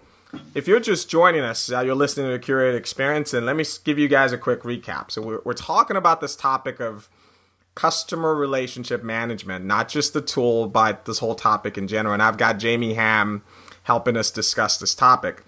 if 0.55 0.67
you're 0.67 0.81
just 0.81 1.09
joining 1.09 1.43
us, 1.43 1.71
uh, 1.71 1.81
you're 1.81 1.95
listening 1.95 2.27
to 2.27 2.33
the 2.33 2.39
curated 2.39 2.77
experience, 2.77 3.35
and 3.35 3.47
let 3.47 3.57
me 3.57 3.65
give 3.85 3.99
you 3.99 4.09
guys 4.09 4.33
a 4.33 4.39
quick 4.39 4.63
recap. 4.63 5.11
So, 5.11 5.23
we're 5.23 5.41
we're 5.45 5.53
talking 5.55 5.97
about 5.97 6.21
this 6.21 6.37
topic 6.37 6.81
of 6.81 7.09
customer 7.75 8.35
relationship 8.35 9.03
management, 9.03 9.65
not 9.65 9.89
just 9.89 10.13
the 10.13 10.21
tool, 10.21 10.67
but 10.67 11.05
this 11.05 11.19
whole 11.19 11.35
topic 11.35 11.79
in 11.79 11.89
general. 11.89 12.13
And 12.13 12.23
I've 12.23 12.37
got 12.37 12.59
Jamie 12.59 12.95
Ham 12.95 13.43
helping 13.85 14.17
us 14.17 14.31
discuss 14.31 14.79
this 14.79 14.95
topic. 14.95 15.43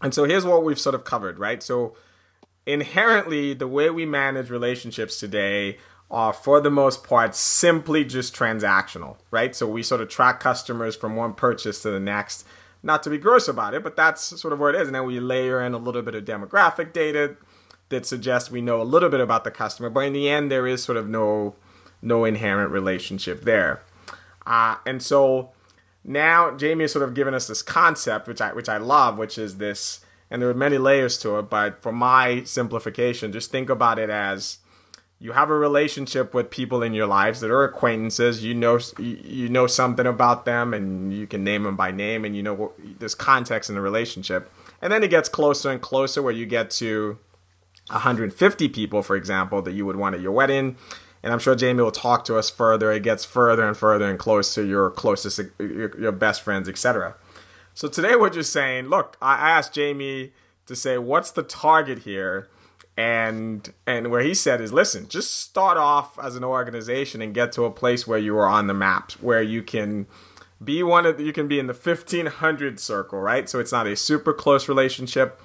And 0.00 0.12
so, 0.12 0.24
here's 0.24 0.44
what 0.44 0.64
we've 0.64 0.78
sort 0.78 0.94
of 0.94 1.04
covered, 1.04 1.38
right? 1.38 1.62
So, 1.62 1.96
inherently, 2.66 3.54
the 3.54 3.68
way 3.68 3.90
we 3.90 4.06
manage 4.06 4.50
relationships 4.50 5.18
today 5.18 5.78
are 6.10 6.32
for 6.32 6.60
the 6.60 6.70
most 6.70 7.02
part 7.02 7.34
simply 7.34 8.04
just 8.04 8.34
transactional, 8.34 9.16
right? 9.30 9.56
So 9.56 9.66
we 9.66 9.82
sort 9.82 10.00
of 10.00 10.08
track 10.08 10.38
customers 10.40 10.94
from 10.94 11.16
one 11.16 11.34
purchase 11.34 11.82
to 11.82 11.90
the 11.90 12.00
next. 12.00 12.46
Not 12.86 13.02
to 13.02 13.10
be 13.10 13.18
gross 13.18 13.48
about 13.48 13.74
it, 13.74 13.82
but 13.82 13.96
that's 13.96 14.40
sort 14.40 14.52
of 14.52 14.60
where 14.60 14.70
it 14.70 14.80
is. 14.80 14.86
And 14.86 14.94
then 14.94 15.04
we 15.04 15.18
layer 15.18 15.60
in 15.60 15.74
a 15.74 15.76
little 15.76 16.02
bit 16.02 16.14
of 16.14 16.24
demographic 16.24 16.92
data 16.92 17.36
that 17.88 18.06
suggests 18.06 18.48
we 18.48 18.60
know 18.60 18.80
a 18.80 18.84
little 18.84 19.08
bit 19.08 19.18
about 19.18 19.42
the 19.42 19.50
customer, 19.50 19.90
but 19.90 20.00
in 20.00 20.12
the 20.12 20.28
end, 20.28 20.52
there 20.52 20.68
is 20.68 20.84
sort 20.84 20.96
of 20.96 21.08
no 21.08 21.56
no 22.00 22.24
inherent 22.24 22.70
relationship 22.70 23.42
there. 23.42 23.82
Uh, 24.46 24.76
and 24.86 25.02
so 25.02 25.50
now 26.04 26.56
Jamie 26.56 26.84
has 26.84 26.92
sort 26.92 27.02
of 27.02 27.14
given 27.14 27.34
us 27.34 27.48
this 27.48 27.60
concept, 27.60 28.28
which 28.28 28.40
I 28.40 28.52
which 28.52 28.68
I 28.68 28.76
love, 28.76 29.18
which 29.18 29.36
is 29.36 29.56
this, 29.58 30.04
and 30.30 30.40
there 30.40 30.48
are 30.48 30.54
many 30.54 30.78
layers 30.78 31.18
to 31.18 31.40
it. 31.40 31.50
But 31.50 31.82
for 31.82 31.90
my 31.90 32.44
simplification, 32.44 33.32
just 33.32 33.50
think 33.50 33.68
about 33.68 33.98
it 33.98 34.10
as 34.10 34.58
you 35.18 35.32
have 35.32 35.48
a 35.48 35.54
relationship 35.54 36.34
with 36.34 36.50
people 36.50 36.82
in 36.82 36.92
your 36.92 37.06
lives 37.06 37.40
that 37.40 37.50
are 37.50 37.64
acquaintances. 37.64 38.44
You 38.44 38.54
know 38.54 38.78
you 38.98 39.48
know 39.48 39.66
something 39.66 40.06
about 40.06 40.44
them 40.44 40.74
and 40.74 41.12
you 41.12 41.26
can 41.26 41.42
name 41.42 41.62
them 41.62 41.76
by 41.76 41.90
name 41.90 42.24
and 42.24 42.36
you 42.36 42.42
know 42.42 42.72
there's 42.98 43.14
context 43.14 43.70
in 43.70 43.76
the 43.76 43.80
relationship. 43.82 44.52
And 44.82 44.92
then 44.92 45.02
it 45.02 45.08
gets 45.08 45.28
closer 45.28 45.70
and 45.70 45.80
closer 45.80 46.22
where 46.22 46.34
you 46.34 46.44
get 46.44 46.70
to 46.72 47.18
150 47.88 48.68
people 48.68 49.02
for 49.02 49.16
example 49.16 49.62
that 49.62 49.72
you 49.72 49.86
would 49.86 49.96
want 49.96 50.14
at 50.14 50.20
your 50.20 50.32
wedding. 50.32 50.76
And 51.22 51.32
i'm 51.32 51.38
sure 51.38 51.54
jamie 51.54 51.82
will 51.82 51.90
talk 51.90 52.24
to 52.26 52.36
us 52.36 52.50
further. 52.50 52.92
It 52.92 53.02
gets 53.02 53.24
further 53.24 53.66
and 53.66 53.76
further 53.76 54.08
and 54.08 54.18
closer 54.18 54.62
to 54.62 54.68
your 54.68 54.90
closest 54.90 55.40
your, 55.58 55.98
your 55.98 56.12
best 56.12 56.42
friends 56.42 56.68
etc 56.68 57.14
so 57.74 57.88
today 57.88 58.16
we're 58.16 58.30
just 58.30 58.52
saying 58.52 58.86
look 58.86 59.16
i 59.20 59.50
asked 59.50 59.72
jamie 59.72 60.32
to 60.66 60.76
say 60.76 60.98
what's 60.98 61.30
the 61.30 61.42
target 61.42 62.00
here 62.00 62.48
and 62.96 63.72
and 63.86 64.10
where 64.10 64.22
he 64.22 64.32
said 64.32 64.60
is 64.60 64.72
listen 64.72 65.06
just 65.08 65.36
start 65.36 65.76
off 65.76 66.18
as 66.18 66.34
an 66.34 66.42
organization 66.42 67.20
and 67.20 67.34
get 67.34 67.52
to 67.52 67.64
a 67.64 67.70
place 67.70 68.06
where 68.06 68.18
you 68.18 68.36
are 68.38 68.48
on 68.48 68.66
the 68.66 68.74
map 68.74 69.12
where 69.20 69.42
you 69.42 69.62
can 69.62 70.06
be 70.64 70.82
one 70.82 71.04
of 71.04 71.18
the, 71.18 71.22
you 71.22 71.32
can 71.32 71.46
be 71.46 71.58
in 71.58 71.66
the 71.66 71.74
1500 71.74 72.80
circle 72.80 73.20
right 73.20 73.50
so 73.50 73.60
it's 73.60 73.72
not 73.72 73.86
a 73.86 73.94
super 73.94 74.32
close 74.32 74.68
relationship 74.68 75.40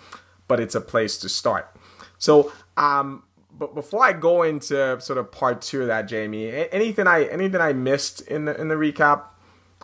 but 0.47 0.59
it's 0.59 0.75
a 0.75 0.81
place 0.81 1.17
to 1.17 1.27
start 1.27 1.75
so 2.17 2.51
um 2.77 3.23
but 3.61 3.75
before 3.75 4.03
I 4.03 4.13
go 4.13 4.41
into 4.41 4.99
sort 5.01 5.19
of 5.19 5.31
part 5.31 5.61
two 5.61 5.81
of 5.81 5.87
that, 5.87 6.07
Jamie, 6.07 6.49
anything 6.71 7.05
I 7.05 7.25
anything 7.25 7.61
I 7.61 7.73
missed 7.73 8.21
in 8.21 8.45
the 8.45 8.59
in 8.59 8.69
the 8.69 8.75
recap 8.75 9.25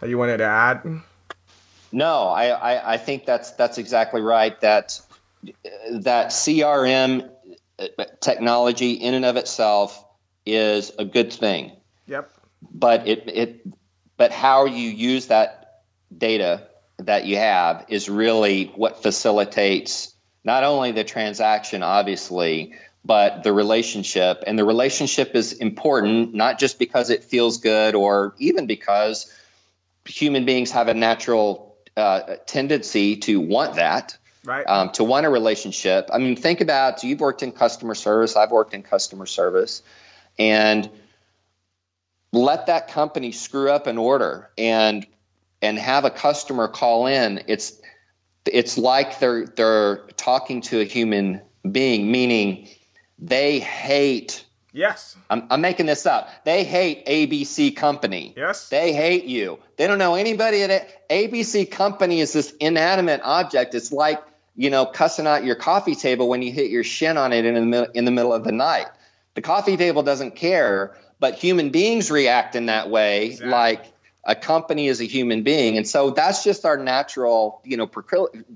that 0.02 0.10
you 0.10 0.18
wanted 0.18 0.38
to 0.38 0.46
add? 0.46 1.02
No, 1.92 2.24
I, 2.24 2.48
I, 2.48 2.94
I 2.94 2.98
think 2.98 3.26
that's 3.26 3.52
that's 3.52 3.78
exactly 3.78 4.22
right. 4.22 4.60
That 4.62 5.00
that 5.92 6.30
CRM 6.30 7.30
technology 8.22 8.92
in 8.94 9.14
and 9.14 9.26
of 9.26 9.36
itself 9.36 10.04
is 10.46 10.92
a 10.98 11.06
good 11.06 11.32
thing. 11.32 11.72
Yep. 12.08 12.32
But 12.72 13.08
it 13.08 13.24
it 13.28 13.68
but 14.18 14.32
how 14.32 14.66
you 14.66 14.90
use 14.90 15.28
that 15.28 15.84
data 16.16 16.68
that 16.98 17.26
you 17.26 17.38
have 17.38 17.86
is 17.90 18.10
really 18.10 18.72
what 18.76 19.04
facilitates 19.04 20.14
not 20.44 20.64
only 20.64 20.92
the 20.92 21.04
transaction 21.04 21.84
obviously 21.84 22.74
but 23.06 23.44
the 23.44 23.54
relationship 23.54 24.44
and 24.48 24.58
the 24.58 24.66
relationship 24.66 25.36
is 25.36 25.54
important 25.54 26.34
not 26.34 26.58
just 26.58 26.80
because 26.80 27.10
it 27.10 27.24
feels 27.24 27.60
good 27.60 27.94
or 27.94 28.34
even 28.40 28.66
because 28.66 29.32
human 30.06 30.46
beings 30.46 30.72
have 30.72 30.88
a 30.88 30.94
natural 30.94 31.78
uh, 31.96 32.38
tendency 32.46 33.18
to 33.18 33.40
want 33.40 33.76
that 33.76 34.18
right. 34.48 34.66
um, 34.66 34.92
to 34.94 35.04
want 35.04 35.26
a 35.26 35.30
relationship. 35.30 36.10
I 36.12 36.18
mean, 36.18 36.36
think 36.36 36.62
about 36.62 37.04
you've 37.04 37.20
worked 37.20 37.44
in 37.44 37.52
customer 37.52 37.96
service, 37.96 38.36
I've 38.36 38.52
worked 38.52 38.74
in 38.74 38.84
customer 38.84 39.26
service, 39.26 39.84
and 40.40 40.90
let 42.32 42.68
that 42.68 42.90
company 42.90 43.32
screw 43.32 43.70
up 43.70 43.88
an 43.88 43.98
order 43.98 44.50
and 44.58 45.06
and 45.62 45.78
have 45.78 46.06
a 46.06 46.10
customer 46.10 46.68
call 46.68 47.08
in, 47.08 47.44
it's 47.48 47.80
it's 48.46 48.78
like 48.78 49.20
they're 49.20 49.46
they're 49.46 49.98
talking 50.16 50.62
to 50.62 50.80
a 50.82 50.84
human 50.84 51.42
being, 51.70 52.12
meaning 52.12 52.68
they 53.20 53.60
hate. 53.60 54.44
Yes. 54.74 55.18
I'm, 55.30 55.48
I'm 55.50 55.62
making 55.62 55.88
this 55.88 56.06
up. 56.06 56.30
They 56.46 56.64
hate 56.64 57.08
ABC 57.08 57.76
Company. 57.76 58.34
Yes. 58.38 58.70
They 58.70 58.94
hate 58.94 59.26
you. 59.26 59.58
They 59.76 59.88
don't 59.88 59.98
know 59.98 60.14
anybody 60.14 60.62
at 60.62 60.70
it. 60.70 60.88
ABC 61.10 61.72
Company 61.72 62.20
is 62.20 62.32
this 62.32 62.52
inanimate 62.60 63.22
object. 63.24 63.74
It's 63.74 63.92
like 63.92 64.22
you 64.58 64.70
know 64.70 64.86
cussing 64.86 65.28
out 65.28 65.46
your 65.46 65.56
coffee 65.56 65.96
table 65.96 66.28
when 66.28 66.42
you 66.42 66.52
hit 66.52 66.70
your 66.70 66.84
shin 66.84 67.16
on 67.16 67.32
it 67.32 67.46
in 67.46 67.70
the 67.70 67.90
in 67.94 68.04
the 68.04 68.12
middle 68.12 68.34
of 68.34 68.44
the 68.44 68.52
night. 68.52 68.88
The 69.36 69.42
coffee 69.42 69.78
table 69.78 70.02
doesn't 70.02 70.36
care, 70.36 70.98
but 71.20 71.36
human 71.36 71.70
beings 71.70 72.10
react 72.10 72.56
in 72.56 72.66
that 72.66 72.90
way, 72.90 73.28
exactly. 73.28 73.52
like 73.52 73.86
a 74.24 74.36
company 74.36 74.88
is 74.88 75.00
a 75.00 75.06
human 75.06 75.44
being, 75.44 75.78
and 75.78 75.88
so 75.88 76.10
that's 76.10 76.44
just 76.44 76.66
our 76.66 76.76
natural, 76.78 77.62
you 77.64 77.78
know, 77.78 77.90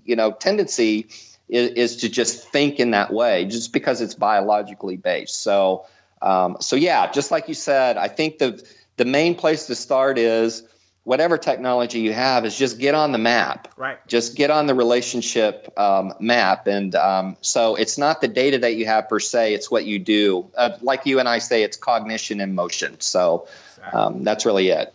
you 0.04 0.16
know, 0.16 0.32
tendency 0.32 1.08
is, 1.48 1.70
is 1.72 1.96
to 1.98 2.10
just 2.10 2.50
think 2.50 2.80
in 2.80 2.92
that 2.92 3.14
way, 3.14 3.46
just 3.46 3.72
because 3.72 4.02
it's 4.02 4.16
biologically 4.16 4.98
based. 4.98 5.42
So, 5.42 5.86
um, 6.22 6.58
so 6.62 6.76
yeah, 6.76 7.12
just 7.12 7.30
like 7.30 7.48
you 7.48 7.54
said, 7.54 7.98
I 7.98 8.08
think 8.08 8.40
the 8.40 8.62
the 8.98 9.06
main 9.06 9.36
place 9.36 9.68
to 9.68 9.76
start 9.76 10.18
is 10.18 10.64
whatever 11.04 11.38
technology 11.38 12.00
you 12.00 12.14
have 12.14 12.46
is 12.46 12.58
just 12.58 12.78
get 12.78 12.94
on 12.94 13.12
the 13.12 13.18
map. 13.18 13.68
Right. 13.76 13.98
Just 14.08 14.36
get 14.36 14.52
on 14.52 14.68
the 14.68 14.76
relationship 14.76 15.74
um, 15.78 16.14
map. 16.20 16.68
And 16.68 16.94
um, 16.96 17.38
so 17.42 17.76
it's 17.76 17.98
not 17.98 18.22
the 18.22 18.28
data 18.28 18.60
that 18.60 18.76
you 18.76 18.86
have 18.86 19.10
per 19.10 19.20
se, 19.20 19.54
it's 19.54 19.72
what 19.72 19.86
you 19.86 20.00
do. 20.00 20.50
Uh, 20.56 20.78
like 20.82 21.06
you 21.06 21.20
and 21.20 21.28
I 21.28 21.40
say, 21.40 21.64
it's 21.64 21.78
cognition 21.78 22.40
in 22.40 22.54
motion. 22.54 23.00
So 23.02 23.48
um, 23.92 24.24
that's 24.24 24.46
really 24.46 24.70
it. 24.70 24.94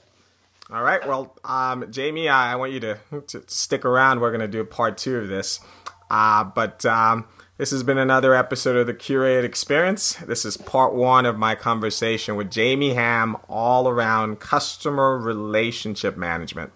All 0.70 0.82
right. 0.82 1.06
Well, 1.06 1.34
um, 1.44 1.90
Jamie, 1.92 2.28
I 2.28 2.56
want 2.56 2.72
you 2.72 2.80
to, 2.80 2.98
to 3.28 3.42
stick 3.46 3.84
around. 3.84 4.20
We're 4.20 4.30
going 4.30 4.40
to 4.40 4.48
do 4.48 4.64
part 4.64 4.98
two 4.98 5.18
of 5.18 5.28
this. 5.28 5.60
Uh, 6.10 6.44
but 6.44 6.84
um, 6.86 7.24
this 7.58 7.70
has 7.70 7.82
been 7.82 7.98
another 7.98 8.34
episode 8.34 8.76
of 8.76 8.86
the 8.86 8.94
Curated 8.94 9.44
Experience. 9.44 10.14
This 10.14 10.44
is 10.44 10.56
part 10.58 10.94
one 10.94 11.24
of 11.24 11.38
my 11.38 11.54
conversation 11.54 12.36
with 12.36 12.50
Jamie 12.50 12.94
Ham 12.94 13.36
all 13.48 13.88
around 13.88 14.40
customer 14.40 15.16
relationship 15.16 16.16
management. 16.16 16.72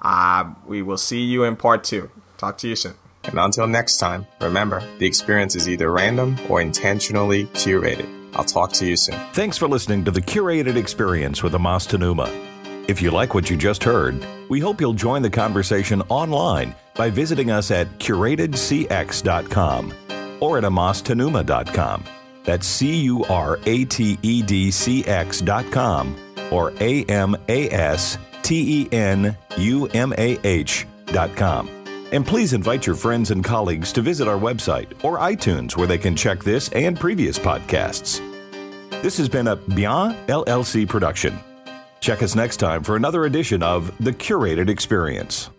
Uh, 0.00 0.52
we 0.66 0.80
will 0.82 0.96
see 0.96 1.22
you 1.22 1.42
in 1.44 1.56
part 1.56 1.82
two. 1.82 2.10
Talk 2.38 2.58
to 2.58 2.68
you 2.68 2.76
soon. 2.76 2.94
And 3.24 3.38
until 3.38 3.66
next 3.66 3.98
time, 3.98 4.26
remember 4.40 4.82
the 4.98 5.06
experience 5.06 5.56
is 5.56 5.68
either 5.68 5.90
random 5.90 6.36
or 6.48 6.60
intentionally 6.60 7.46
curated. 7.46 8.08
I'll 8.34 8.44
talk 8.44 8.72
to 8.74 8.86
you 8.86 8.96
soon. 8.96 9.18
Thanks 9.32 9.58
for 9.58 9.68
listening 9.68 10.04
to 10.04 10.10
the 10.10 10.22
Curated 10.22 10.76
Experience 10.76 11.42
with 11.42 11.54
Amas 11.54 11.86
Tenumah. 11.86 12.30
If 12.88 13.00
you 13.02 13.10
like 13.10 13.34
what 13.34 13.48
you 13.50 13.56
just 13.56 13.84
heard, 13.84 14.26
we 14.48 14.58
hope 14.58 14.80
you'll 14.80 14.92
join 14.92 15.22
the 15.22 15.30
conversation 15.30 16.02
online 16.08 16.74
by 16.94 17.10
visiting 17.10 17.50
us 17.50 17.70
at 17.70 17.86
curatedcx.com 17.98 19.94
or 20.42 20.58
at 20.58 20.64
amastenumah.com. 20.64 22.04
That's 22.44 22.66
C 22.66 23.02
U 23.02 23.24
R 23.24 23.58
A 23.64 23.84
T 23.84 24.18
E 24.22 24.42
D 24.42 24.70
C 24.70 25.04
X 25.04 25.40
dot 25.40 25.70
com 25.70 26.16
or 26.50 26.72
A 26.80 27.04
M 27.04 27.36
A 27.48 27.70
S 27.70 28.18
T 28.42 28.82
E 28.82 28.88
N 28.92 29.36
U 29.56 29.86
M 29.86 30.12
A 30.18 30.38
H 30.44 30.86
dot 31.06 31.34
com. 31.36 31.68
And 32.10 32.26
please 32.26 32.52
invite 32.52 32.86
your 32.86 32.96
friends 32.96 33.30
and 33.30 33.42
colleagues 33.42 33.92
to 33.92 34.02
visit 34.02 34.28
our 34.28 34.38
website 34.38 34.92
or 35.04 35.18
iTunes 35.18 35.76
where 35.76 35.86
they 35.86 35.96
can 35.96 36.14
check 36.14 36.42
this 36.44 36.68
and 36.72 36.98
previous 36.98 37.38
podcasts. 37.38 38.20
This 39.02 39.16
has 39.16 39.28
been 39.28 39.48
a 39.48 39.56
Bien 39.56 40.14
LLC 40.26 40.86
production. 40.86 41.38
Check 42.00 42.22
us 42.22 42.34
next 42.34 42.56
time 42.56 42.82
for 42.82 42.96
another 42.96 43.24
edition 43.24 43.62
of 43.62 43.96
The 44.04 44.12
Curated 44.12 44.68
Experience. 44.68 45.50